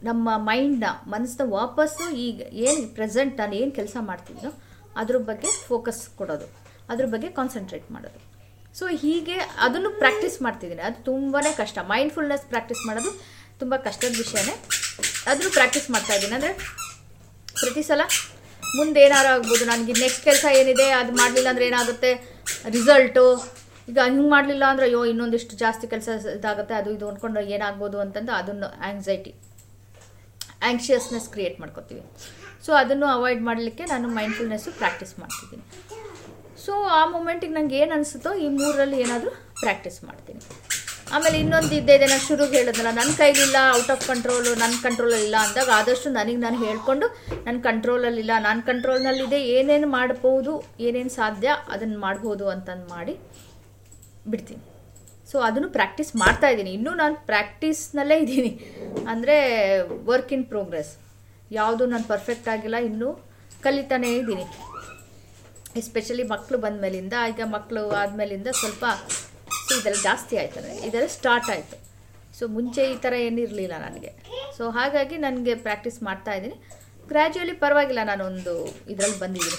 ನಮ್ಮ 0.08 0.28
ಮೈಂಡ್ನ 0.48 0.86
ಮನಸ್ಸನ್ನ 1.12 1.46
ವಾಪಸ್ಸು 1.60 2.04
ಈಗ 2.26 2.40
ಏನು 2.66 2.82
ಪ್ರೆಸೆಂಟ್ 2.96 3.34
ನಾನು 3.40 3.54
ಏನು 3.60 3.72
ಕೆಲಸ 3.78 3.96
ಮಾಡ್ತಿದ್ನೋ 4.10 4.50
ಅದ್ರ 5.00 5.16
ಬಗ್ಗೆ 5.30 5.48
ಫೋಕಸ್ 5.68 6.02
ಕೊಡೋದು. 6.18 6.46
ಅದ್ರ 6.92 7.04
ಬಗ್ಗೆ 7.14 7.28
ಕಾನ್ಸಂಟ್ರೇಟ್ 7.38 7.86
ಮಾಡೋದು. 7.94 8.20
ಸೊ 8.78 8.84
ಹೀಗೆ 9.02 9.36
ಅದನ್ನು 9.66 9.90
ಪ್ರಾಕ್ಟೀಸ್ 10.02 10.36
ಮಾಡ್ತಿದ್ದೀನಿ. 10.46 10.82
ಅದು 10.88 10.98
ತುಂಬಾ 11.10 11.40
ಕಷ್ಟ. 11.62 11.78
ಮೈಂಡ್ಫುಲ್ನೆಸ್ 11.92 12.44
ಪ್ರಾಕ್ಟೀಸ್ 12.52 12.82
ಮಾಡೋದು 12.88 13.10
ತುಂಬ 13.62 13.74
ಕಷ್ಟದ 13.88 14.14
ವಿಷಯನೇ. 14.24 14.54
ಅದನ್ನು 15.30 15.50
ಪ್ರಾಕ್ಟೀಸ್ 15.58 15.88
ಮಾಡ್ತಾ 15.94 16.14
ಇದ್ದೀನಿ. 16.18 16.34
ಅಂದರೆ 16.38 16.52
ಪ್ರತಿ 17.62 17.84
ಸಲ 17.88 18.02
ಮುಂದೆ 18.78 19.00
ಏನಾರು 19.06 19.28
ಆಗ್ಬೋದು. 19.34 19.64
ನನಗೆ 19.72 19.94
ನೆಕ್ಸ್ಟ್ 20.04 20.22
ಕೆಲಸ 20.28 20.44
ಏನಿದೆ, 20.60 20.86
ಅದು 21.00 21.12
ಮಾಡಲಿಲ್ಲ 21.20 21.48
ಅಂದರೆ 21.52 21.66
ಏನಾಗುತ್ತೆ? 21.70 22.12
ರಿಸಲ್ಟು 22.76 23.24
ಈಗ 23.90 23.98
ಹಿಂಗೆ 24.08 24.28
ಮಾಡಲಿಲ್ಲ 24.34 24.64
ಅಂದರೆ 24.72 24.84
ಅಯ್ಯೋ, 24.88 25.00
ಇನ್ನೊಂದಿಷ್ಟು 25.12 25.54
ಜಾಸ್ತಿ 25.64 25.86
ಕೆಲಸ 25.94 26.08
ಇದಾಗುತ್ತೆ, 26.38 26.74
ಅದು 26.80 26.90
ಇದು 26.96 27.06
ಅಂದ್ಕೊಂಡು 27.10 27.40
ಏನಾಗ್ಬೋದು 27.56 27.98
ಅಂತಂದು 28.04 28.32
ಅದನ್ನು 28.40 28.68
ಆಂಗ್ಸೈಟಿ 28.90 29.32
ಆ್ಯಂಕ್ಷಿಯಸ್ನೆಸ್ 30.66 31.26
ಕ್ರಿಯೇಟ್ 31.34 31.56
ಮಾಡ್ಕೋತೀವಿ. 31.62 32.02
ಸೊ 32.66 32.72
ಅದನ್ನು 32.82 33.06
ಅವಾಯ್ಡ್ 33.16 33.42
ಮಾಡಲಿಕ್ಕೆ 33.48 33.86
ನಾನು 33.92 34.06
ಮೈಂಡ್ಫುಲ್ನೆಸ್ಸು 34.18 34.70
ಪ್ರಾಕ್ಟೀಸ್ 34.82 35.14
ಮಾಡ್ತಿದ್ದೀನಿ. 35.22 35.64
ಸೊ 36.64 36.74
ಆ 36.98 37.00
ಮೂಮೆಂಟಿಗೆ 37.14 37.54
ನಂಗೆ 37.56 37.76
ಏನು 37.82 37.92
ಅನಿಸುತ್ತೋ 37.96 38.30
ಈ 38.44 38.46
ಮೂರರಲ್ಲಿ 38.58 38.98
ಏನಾದರೂ 39.06 39.32
ಪ್ರಾಕ್ಟೀಸ್ 39.64 39.98
ಮಾಡ್ತೀನಿ. 40.08 40.40
ಆಮೇಲೆ 41.14 41.36
ಇನ್ನೊಂದು 41.44 41.72
ಇದ್ದೇ 41.78 41.94
ಇದೆ, 41.98 42.06
ನಾನು 42.12 42.24
ಶುರುಗೆ 42.28 42.54
ಹೇಳಿದ್ನಲ್ಲ 42.58 42.92
ನನ್ನ 42.98 43.12
ಕೈಲಿಲ್ಲ 43.22 43.58
ಔಟ್ 43.78 43.90
ಆಫ್ 43.94 44.04
ಕಂಟ್ರೋಲು 44.10 44.52
ನನ್ನ 44.62 44.76
ಕಂಟ್ರೋಲಲ್ಲಿಲ್ಲ 44.84 45.38
ಅಂದಾಗ 45.46 45.68
ಆದಷ್ಟು 45.80 46.08
ನನಗೆ 46.18 46.40
ನಾನು 46.44 46.58
ಹೇಳ್ಕೊಂಡು 46.66 47.06
ನನ್ನ 47.46 47.58
ಕಂಟ್ರೋಲಲ್ಲಿಲ್ಲ 47.66 48.32
ನನ್ನ 48.46 48.62
ಕಂಟ್ರೋಲ್ನಲ್ಲಿದೆ 48.70 49.40
ಏನೇನು 49.56 49.88
ಮಾಡ್ಬೋದು, 49.98 50.52
ಏನೇನು 50.86 51.12
ಸಾಧ್ಯ 51.20 51.48
ಅದನ್ನು 51.74 51.98
ಮಾಡ್ಬೋದು 52.06 52.46
ಅಂತಂದು 52.54 52.88
ಮಾಡಿ 52.96 53.14
ಬಿಡ್ತೀನಿ. 54.32 54.62
ಸೊ 55.30 55.36
ಅದನ್ನು 55.48 55.68
ಪ್ರಾಕ್ಟೀಸ್ 55.78 56.10
ಮಾಡ್ತಾ 56.22 56.48
ಇದ್ದೀನಿ. 56.52 56.72
ಇನ್ನೂ 56.78 56.92
ನಾನು 57.02 57.16
ಪ್ರಾಕ್ಟೀಸ್ನಲ್ಲೇ 57.30 58.16
ಇದ್ದೀನಿ. 58.24 58.52
ಅಂದರೆ 59.12 59.36
ವರ್ಕ್ 60.10 60.32
ಇನ್ 60.36 60.44
ಪ್ರೋಗ್ರೆಸ್ 60.52 60.92
ಯಾವುದು 61.58 61.84
ನಾನು 61.92 62.06
ಪರ್ಫೆಕ್ಟ್ 62.12 62.48
ಆಗಿಲ್ಲ, 62.54 62.78
ಇನ್ನೂ 62.90 63.08
ಕಲಿತಾನೇ 63.64 64.10
ಇದ್ದೀನಿ. 64.20 64.46
ಎಸ್ಪೆಷಲಿ 65.80 66.24
ಮಕ್ಕಳು 66.34 66.58
ಬಂದ 66.64 66.78
ಮೇಲಿಂದ 66.84 67.14
ಈಗ 67.30 67.42
ಮಕ್ಕಳು 67.56 67.82
ಆದಮೇಲಿಂದ 68.02 68.48
ಸ್ವಲ್ಪ 68.60 68.84
ಇದೆಲ್ಲ 69.76 69.98
ಜಾಸ್ತಿ 70.08 70.34
ಆಯಿತು 70.40 70.58
ನನಗೆ. 70.64 70.82
ಇದೆಲ್ಲ 70.88 71.08
ಸ್ಟಾರ್ಟ್ 71.18 71.48
ಆಯಿತು. 71.54 71.76
ಸೊ 72.38 72.44
ಮುಂಚೆ 72.56 72.82
ಈ 72.94 72.96
ಥರ 73.04 73.14
ಏನಿರಲಿಲ್ಲ 73.28 73.76
ನನಗೆ. 73.86 74.10
ಸೊ 74.56 74.64
ಹಾಗಾಗಿ 74.76 75.16
ನನಗೆ 75.26 75.54
ಪ್ರಾಕ್ಟೀಸ್ 75.66 75.98
ಮಾಡ್ತಾ 76.08 76.32
ಇದ್ದೀನಿ. 76.38 76.56
ಗ್ರ್ಯಾಜುಯಲಿ 77.10 77.54
ಪರವಾಗಿಲ್ಲ, 77.64 78.02
ನಾನೊಂದು 78.10 78.54
ಇದರಲ್ಲಿ 78.92 79.18
ಬಂದಿದ್ದೀನಿ. 79.24 79.58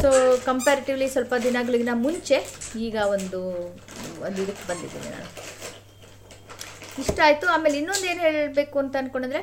ಸೊ 0.00 0.08
ಕಂಪ್ಯಾರಿಟಿವ್ಲಿ 0.48 1.06
ಸ್ವಲ್ಪ 1.14 1.34
ದಿನಗಳಿಗಿನ 1.46 1.92
ಮುಂಚೆ 2.06 2.36
ಈಗ 2.86 2.96
ಒಂದು 3.14 3.40
ಒಂದು 4.26 4.38
ಇದಕ್ಕೆ 4.44 4.64
ಬಂದಿದ್ದೀನಿ 4.70 5.08
ನಾನು. 5.14 5.28
ಇಷ್ಟ 7.02 7.18
ಆಯಿತು. 7.26 7.46
ಆಮೇಲೆ 7.54 7.76
ಇನ್ನೊಂದು 7.80 8.06
ಏನು 8.12 8.20
ಹೇಳಬೇಕು 8.26 8.76
ಅಂತ 8.82 8.96
ಅಂದ್ಕೊಂಡಂದ್ರೆ 9.00 9.42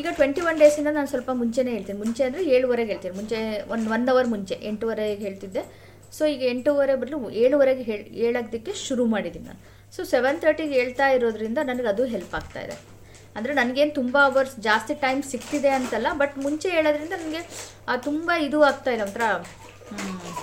ಈಗ 0.00 0.08
ಟ್ವೆಂಟಿ 0.18 0.40
ಒನ್ 0.48 0.58
ಡೇಸಿಂದ 0.62 0.90
ನಾನು 0.98 1.08
ಸ್ವಲ್ಪ 1.12 1.30
ಮುಂಚೆನೇ 1.40 1.72
ಹೇಳ್ತೀನಿ. 1.76 1.98
ಮುಂಚೆ 2.04 2.22
ಅಂದರೆ 2.28 2.42
ಏಳುವರೆಗೆ 2.54 2.90
ಹೇಳ್ತೀನಿ. 2.92 3.14
ಮುಂಚೆ 3.20 3.38
ಒಂದು 3.74 3.88
ಒನ್ 3.96 4.04
ಅವರ್ 4.12 4.28
ಮುಂಚೆ, 4.34 4.56
ಎಂಟೂವರೆಗೆ 4.70 5.18
ಹೇಳ್ತಿದ್ದೆ. 5.26 5.62
ಸೊ 6.16 6.22
ಈಗ 6.34 6.42
ಎಂಟೂವರೆ 6.54 6.94
ಬದಲು 7.02 7.18
ಏಳುವರೆಗೆ 7.42 7.84
ಹೇಳಿ, 7.90 8.06
ಹೇಳೋದಕ್ಕೆ 8.22 8.72
ಶುರು 8.86 9.04
ಮಾಡಿದ್ದೀನಿ 9.14 9.46
ನಾನು. 9.50 9.60
ಸೊ 9.96 10.02
ಸೆವೆನ್ 10.12 10.38
ತರ್ಟಿಗೆ 10.44 10.74
ಹೇಳ್ತಾ 10.80 11.06
ಇರೋದ್ರಿಂದ 11.16 11.60
ನನಗೆ 11.70 11.88
ಅದು 11.94 12.04
ಹೆಲ್ಪ್ 12.14 12.34
ಆಗ್ತಾ 12.40 12.60
ಇದೆ. 12.66 12.76
ಅಂದರೆ 13.36 13.52
ನನಗೇನು 13.60 13.92
ತುಂಬ 13.98 14.16
ಅವರ್ಸ್ 14.30 14.56
ಜಾಸ್ತಿ 14.68 14.94
ಟೈಮ್ 15.04 15.20
ಸಿಗ್ತಿದೆ 15.32 15.70
ಅಂತಲ್ಲ 15.78 16.08
ಬಟ್ 16.22 16.34
ಮುಂಚೆ 16.46 16.68
ಹೇಳೋದ್ರಿಂದ 16.76 17.14
ನನಗೆ 17.22 17.42
ತುಂಬ 18.08 18.30
ಇದು 18.46 18.58
ಆಗ್ತಾ 18.70 18.90
ಇದೆ 18.96 19.02
ಒಂಥರ 19.06 19.26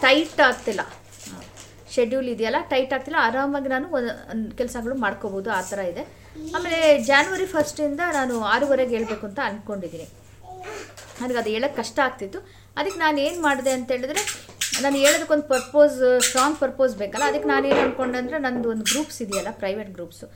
ಟೈಟ್ 0.03 0.39
ಆಗ್ತಿಲ್ಲ. 0.47 0.81
ಶೆಡ್ಯೂಲ್ 1.95 2.27
ಇದೆಯಲ್ಲ? 2.33 2.59
ಟೈಟ್ 2.73 2.91
ಆಗ್ತಿಲ್ಲ. 2.95 3.19
ಆರಾಮಾಗಿ 3.27 3.69
ನಾನು 3.75 3.87
ಕೆಲಸಗಳು 4.59 4.95
ಮಾಡ್ಕೋಬೋದು. 5.05 5.49
ಆ 5.57 5.61
ಥರ 5.69 5.79
ಇದೆ. 5.91 6.03
ಆಮೇಲೆ 6.55 6.79
ಜಾನ್ವರಿ 7.09 7.47
ಫಸ್ಟಿಂದ 7.53 8.01
ನಾನು 8.17 8.35
ಆರೂವರೆಗೆ 8.53 8.93
ಹೇಳ್ಬೇಕು 8.97 9.25
ಅಂತ 9.29 9.39
ಅಂದ್ಕೊಂಡಿದ್ದೀನಿ 9.49 10.07
ನನಗೆ 11.21 11.37
ಅದು 11.41 11.49
ಹೇಳೋಕ್ಕೆ 11.55 11.77
ಕಷ್ಟ 11.81 11.99
ಆಗ್ತಿತ್ತು. 12.07 12.39
ಅದಕ್ಕೆ 12.77 12.99
ನಾನು 12.99 13.17
ಏನು 13.27 13.39
ಮಾಡಿದೆ 13.41 13.71
ಅಂತ 13.77 13.89
ಹೇಳಿದ್ರೆ, 13.95 14.21
ನಾನು 14.83 14.95
ಹೇಳೋದಕ್ಕೊಂದು 15.03 15.45
ಪರ್ಪೋಸ್ 15.53 15.97
ಸ್ಟ್ರಾಂಗ್ 16.25 16.57
ಪರ್ಪೋಸ್ 16.59 16.93
ಬೇಕಲ್ಲ. 17.01 17.25
ಅದಕ್ಕೆ 17.31 17.47
ನಾನೇನು 17.53 17.79
ಅಂದ್ಕೊಂಡೆ 17.85 18.17
ಅಂದರೆ 18.17 18.37
ನಂದು 18.45 18.67
ಒಂದು 18.73 18.85
ಗ್ರೂಪ್ಸ್ 18.91 19.19
ಇದೆಯಲ್ಲ 19.25 19.51
ಪ್ರೈವೇಟ್ 19.63 19.89
ಗ್ರೂಪ್ಸು 19.97 20.27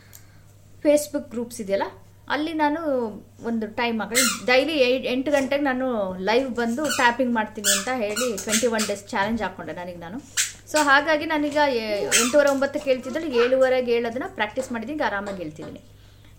ಫೇಸ್ಬುಕ್ 0.84 1.30
ಗ್ರೂಪ್ಸ್ 1.34 1.62
ಇದೆಯಲ್ಲ 1.62 1.88
ಅಲ್ಲಿ 2.34 2.54
ನಾನು 2.62 2.82
ಒಂದು 3.50 3.66
ಟೈಮ್ 3.80 3.98
ಹಾಕಿ 4.02 4.22
ಡೈಲಿ 4.50 4.76
ಏಟ್ 4.88 5.06
ಎಂಟು 5.14 5.30
ಗಂಟೆಗೆ 5.36 5.64
ನಾನು 5.70 5.88
ಲೈವ್ 6.28 6.50
ಬಂದು 6.60 6.84
ಟ್ಯಾಪಿಂಗ್ 7.00 7.34
ಮಾಡ್ತೀನಿ 7.38 7.70
ಅಂತ 7.78 7.90
ಹೇಳಿ 8.04 8.28
ಟ್ವೆಂಟಿ 8.44 8.68
ಒನ್ 8.76 8.86
ಡೇಸ್ 8.90 9.04
ಚಾಲೆಂಜ್ 9.14 9.42
ಹಾಕ್ಕೊಂಡೆ 9.46 9.74
ನನಗೆ 9.80 10.00
ನಾನು. 10.06 10.20
ಸೊ 10.72 10.78
ಹಾಗಾಗಿ 10.90 11.26
ನಾನೀಗ 11.32 11.58
ಎಂಟೂವರೆ 12.22 12.50
ಒಂಬತ್ತು 12.54 12.80
ಹೇಳ್ತಿದ್ದಲ್ಲಿ 12.86 13.32
ಏಳುವರೆಗೆ 13.42 13.92
ಹೇಳೋದನ್ನ 13.96 14.30
ಪ್ರಾಕ್ಟೀಸ್ 14.38 14.70
ಮಾಡಿದ್ದೀನಿ 14.76 15.04
ಆರಾಮಾಗಿ 15.10 15.40
ಹೇಳ್ತಿದ್ದೀನಿ. 15.44 15.82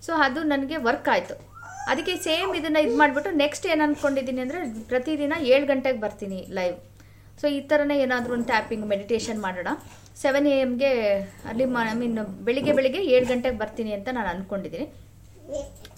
ಸೊ 0.07 0.13
ಅದು 0.27 0.41
ನನಗೆ 0.53 0.79
ವರ್ಕ್ 0.89 1.11
ಆಯಿತು. 1.15 1.37
ಅದಕ್ಕೆ 1.93 2.15
ಸೇಮ್ 2.27 2.51
ಇದನ್ನು 2.59 2.81
ಇದು 2.87 2.97
ಮಾಡಿಬಿಟ್ಟು 3.03 3.31
ನೆಕ್ಸ್ಟ್ 3.45 3.67
ಏನು 3.73 3.83
ಅಂದ್ಕೊಂಡಿದ್ದೀನಿ 3.87 4.41
ಅಂದರೆ 4.45 4.59
ಪ್ರತಿದಿನ 4.93 5.35
ಏಳು 5.53 5.65
ಗಂಟೆಗೆ 5.73 6.01
ಬರ್ತೀನಿ 6.07 6.41
ಲೈವ್ 6.59 6.77
ಸೊ 7.41 7.47
ಈ 7.57 7.61
ಥರನೇ 7.71 7.95
ಏನಾದರೂ 8.05 8.33
ಒಂದು 8.37 8.49
ಟ್ಯಾಪಿಂಗ್ 8.53 8.85
ಮೆಡಿಟೇಷನ್ 8.93 9.41
ಮಾಡೋಣ. 9.47 9.69
ಸೆವೆನ್ 10.23 10.47
ಎ 10.55 10.57
ಎಮ್ಗೆ 10.65 10.91
ಅಲ್ಲಿ 11.51 11.65
ಐ 11.93 11.95
ಮೀನ್ 12.03 12.19
ಬೆಳಿಗ್ಗೆ 12.49 12.73
ಬೆಳಿಗ್ಗೆ 12.79 13.01
ಏಳು 13.15 13.27
ಗಂಟೆಗೆ 13.33 13.59
ಬರ್ತೀನಿ 13.63 13.93
ಅಂತ 13.99 14.09
ನಾನು 14.19 14.29
ಅಂದ್ಕೊಂಡಿದ್ದೀನಿ 14.35 14.87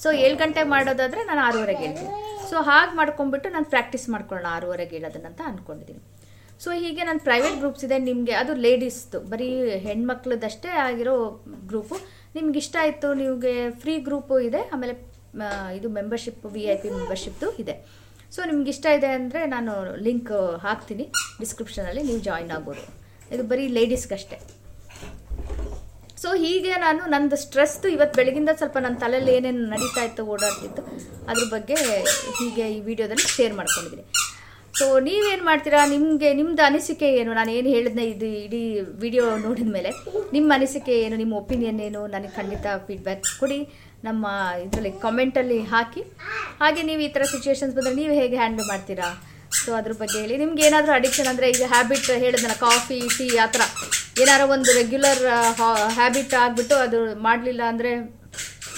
ಸೊ 0.02 0.08
ಏಳು 0.24 0.36
ಗಂಟೆಗೆ 0.42 0.70
ಮಾಡೋದಾದರೆ 0.74 1.20
ನಾನು 1.30 1.40
ಆರೂವರೆಗೆ 1.46 1.82
ಹೇಳ್ತೀನಿ. 1.86 2.10
ಸೊ 2.50 2.56
ಹಾಗೆ 2.68 2.92
ಮಾಡ್ಕೊಂಡ್ಬಿಟ್ಟು 3.00 3.48
ನಾನು 3.56 3.66
ಪ್ರಾಕ್ಟೀಸ್ 3.74 4.06
ಮಾಡ್ಕೊಳ್ಳೋಣ, 4.14 4.48
ಆರೂವರೆಗೆ 4.56 4.94
ಹೇಳೋದನ್ನಂತ 4.96 5.40
ಅಂದ್ಕೊಂಡಿದ್ದೀನಿ 5.50 6.02
ಸೊ 6.62 6.68
ಹೀಗೆ 6.82 7.02
ನನ್ನ 7.08 7.20
ಪ್ರೈವೇಟ್ 7.28 7.56
ಗ್ರೂಪ್ಸ್ 7.62 7.84
ಇದೆ, 7.86 7.96
ನಿಮಗೆ 8.08 8.34
ಅದು 8.42 8.52
ಲೇಡೀಸ್ದು 8.66 9.18
ಬರೀ 9.32 9.48
ಹೆಣ್ಮಕ್ಳದಷ್ಟೇ 9.86 10.70
ಆಗಿರೋ 10.86 11.16
ಗ್ರೂಪು 11.70 11.96
ನಿಮ್ಗೆ 12.36 12.58
ಇಷ್ಟ 12.64 12.76
ಆಯಿತು, 12.82 13.08
ನಿಮಗೆ 13.22 13.54
ಫ್ರೀ 13.82 13.94
ಗ್ರೂಪು 14.08 14.36
ಇದೆ, 14.48 14.62
ಆಮೇಲೆ 14.74 14.94
ಇದು 15.78 15.88
ಮೆಂಬರ್ಶಿಪ್ 15.98 16.44
ವಿ 16.54 16.62
ಐ 16.74 16.76
ಪಿ 16.82 16.90
ಮೆಂಬರ್ಶಿಪ್ದು 16.98 17.48
ಇದೆ. 17.62 17.74
ಸೊ 18.34 18.42
ನಿಮ್ಗೆ 18.50 18.70
ಇಷ್ಟ 18.74 18.86
ಇದೆ 18.98 19.10
ಅಂದರೆ 19.18 19.40
ನಾನು 19.54 19.72
ಲಿಂಕ್ 20.06 20.32
ಹಾಕ್ತೀನಿ 20.66 21.04
ಡಿಸ್ಕ್ರಿಪ್ಷನಲ್ಲಿ 21.42 22.04
ನೀವು 22.10 22.20
ಜಾಯಿನ್ 22.28 22.52
ಆಗ್ಬೋದು. 22.56 22.84
ಇದು 23.34 23.44
ಬರೀ 23.52 23.66
ಲೇಡೀಸ್ಗಷ್ಟೇ 23.78 24.38
ಸೊ 26.22 26.28
ಹೀಗೆ 26.42 26.72
ನಾನು 26.84 27.02
ನಂದು 27.14 27.36
ಸ್ಟ್ರೆಸ್ದು 27.42 27.88
ಇವತ್ತು 27.96 28.16
ಬೆಳಗಿಂದ 28.20 28.50
ಸ್ವಲ್ಪ 28.60 28.76
ನನ್ನ 28.84 28.96
ತಲೆಯಲ್ಲಿ 29.02 29.32
ಏನೇನು 29.38 29.64
ನಡೀತಾ 29.72 30.02
ಇತ್ತು, 30.08 30.22
ಓಡಾಡ್ತಿತ್ತು, 30.34 30.82
ಅದ್ರ 31.30 31.44
ಬಗ್ಗೆ 31.54 31.76
ಹೀಗೆ 32.38 32.66
ಈ 32.76 32.78
ವಿಡಿಯೋದಲ್ಲಿ 32.88 33.26
ಶೇರ್ 33.36 33.54
ಮಾಡ್ಕೊಂಡಿದ್ದೀನಿ. 33.58 34.04
ಸೊ 34.78 34.86
ನೀವೇನು 35.06 35.44
ಮಾಡ್ತೀರಾ? 35.44 35.80
ನಿಮಗೆ, 35.92 36.30
ನಿಮ್ದು 36.38 36.62
ಅನಿಸಿಕೆ 36.68 37.08
ಏನು? 37.20 37.30
ನಾನು 37.38 37.50
ಏನು 37.58 37.68
ಹೇಳಿದ್ನ 37.74 38.02
ಇದು 38.12 38.26
ಇಡೀ 38.44 38.62
ವಿಡಿಯೋ 39.04 39.24
ನೋಡಿದ 39.44 39.70
ಮೇಲೆ 39.76 39.90
ನಿಮ್ಮ 40.36 40.48
ಅನಿಸಿಕೆ 40.56 40.94
ಏನು? 41.04 41.16
ನಿಮ್ಮ 41.22 41.34
ಒಪಿನಿಯನ್ 41.42 41.80
ಏನು? 41.86 42.02
ನನಗೆ 42.14 42.32
ಖಂಡಿತ 42.38 42.66
ಫೀಡ್ಬ್ಯಾಕ್ 42.88 43.24
ಕೊಡಿ. 43.42 43.60
ನಮ್ಮ 44.08 44.26
ಇದರಲ್ಲಿ 44.64 44.92
ಕಾಮೆಂಟಲ್ಲಿ 45.04 45.60
ಹಾಕಿ. 45.74 46.02
ಹಾಗೆ 46.62 46.82
ನೀವು 46.90 47.00
ಈ 47.06 47.08
ಥರ 47.14 47.22
ಸಿಚುವೇಶನ್ಸ್ 47.34 47.74
ಬಂದರೆ 47.76 47.94
ನೀವು 48.02 48.12
ಹೇಗೆ 48.20 48.36
ಹ್ಯಾಂಡಲ್ 48.42 48.68
ಮಾಡ್ತೀರಾ? 48.72 49.08
ಸೊ 49.62 49.70
ಅದ್ರ 49.80 49.92
ಬಗ್ಗೆ 50.02 50.18
ಹೇಳಿ. 50.22 50.36
ನಿಮ್ಗೆ 50.44 50.64
ಏನಾದರೂ 50.68 50.92
ಅಡಿಕ್ಷನ್ 50.98 51.30
ಅಂದರೆ 51.32 51.48
ಈಗ 51.54 51.64
ಹ್ಯಾಬಿಟ್ 51.74 52.10
ಹೇಳಿದ್ನಲ್ಲ 52.24 52.58
ಕಾಫಿ 52.66 52.98
ಟೀ 53.16 53.28
ಆ 53.44 53.46
ಥರ 53.54 53.62
ಏನಾರ 54.22 54.42
ಒಂದು 54.54 54.70
ರೆಗ್ಯುಲರ್ 54.80 55.22
ಹ್ಯಾಬಿಟ್ 55.96 56.34
ಆಗಿಬಿಟ್ಟು 56.42 56.76
ಅದು 56.84 56.98
ಮಾಡಲಿಲ್ಲ 57.26 57.62
ಅಂದರೆ 57.72 57.90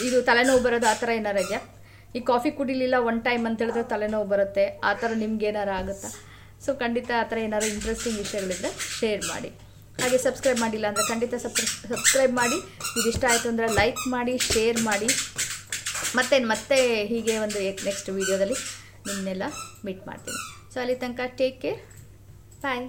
ಇದು 0.06 0.18
ತಲೆನೋವು 0.28 0.60
ಬರೋದು 0.66 0.86
ಆ 0.92 0.94
ಥರ 1.02 1.10
ಏನಾರ 1.18 1.38
ಇದೆಯಾ? 1.44 1.60
ಈ 2.16 2.20
ಕಾಫಿ 2.30 2.50
ಕುಡಿಲಿಲ್ಲ 2.58 2.96
ಒನ್ 3.08 3.20
ಟೈಮ್ 3.28 3.44
ಅಂತ 3.48 3.58
ಹೇಳಿದ್ರೆ 3.64 3.84
ತಲೆನೋವು 3.92 4.26
ಬರುತ್ತೆ. 4.32 4.64
ಆ 4.88 4.92
ಥರ 5.00 5.10
ನಿಮ್ಗೆ 5.22 5.46
ಏನಾರು 5.50 5.72
ಆಗುತ್ತಾ? 5.78 6.10
ಸೊ 6.64 6.70
ಖಂಡಿತ 6.82 7.10
ಆ 7.22 7.24
ಥರ 7.30 7.38
ಏನಾರು 7.46 7.66
ಇಂಟ್ರೆಸ್ಟಿಂಗ್ 7.74 8.18
ವಿಷಯಗಳಿದ್ರೆ 8.24 8.70
ಶೇರ್ 8.98 9.22
ಮಾಡಿ. 9.32 9.50
ಹಾಗೆ 10.02 10.18
ಸಬ್ಸ್ಕ್ರೈಬ್ 10.26 10.60
ಮಾಡಿಲ್ಲ 10.64 10.86
ಅಂದರೆ 10.90 11.04
ಖಂಡಿತ 11.12 11.34
ಸಬ್ಸ್ಕ್ರೈಬ್ 11.44 12.34
ಮಾಡಿ. 12.42 12.58
ಇದಿಷ್ಟ 13.00 13.24
ಆಯಿತು 13.30 13.48
ಅಂದರೆ 13.52 13.68
ಲೈಕ್ 13.80 14.02
ಮಾಡಿ 14.16 14.34
ಶೇರ್ 14.52 14.80
ಮಾಡಿ. 14.90 15.10
ಮತ್ತೆ 16.18 16.36
ಮತ್ತೆ 16.52 16.78
ಹೀಗೆ 17.12 17.36
ಒಂದು 17.46 17.60
ನೆಕ್ಸ್ಟ್ 17.88 18.10
ವೀಡಿಯೋದಲ್ಲಿ 18.18 18.58
ನಿಮ್ಮನ್ನೆಲ್ಲ 19.08 19.44
ಮೀಟ್ 19.86 20.04
ಮಾಡ್ತೀನಿ. 20.10 20.40
ಸೊ 20.72 20.78
ಅಲ್ಲಿ 20.84 20.96
ತನಕ 21.04 21.20
ಟೇಕ್ 21.42 21.58
ಕೇರ್ 21.66 21.82
ಬಾಯ್ 22.64 22.86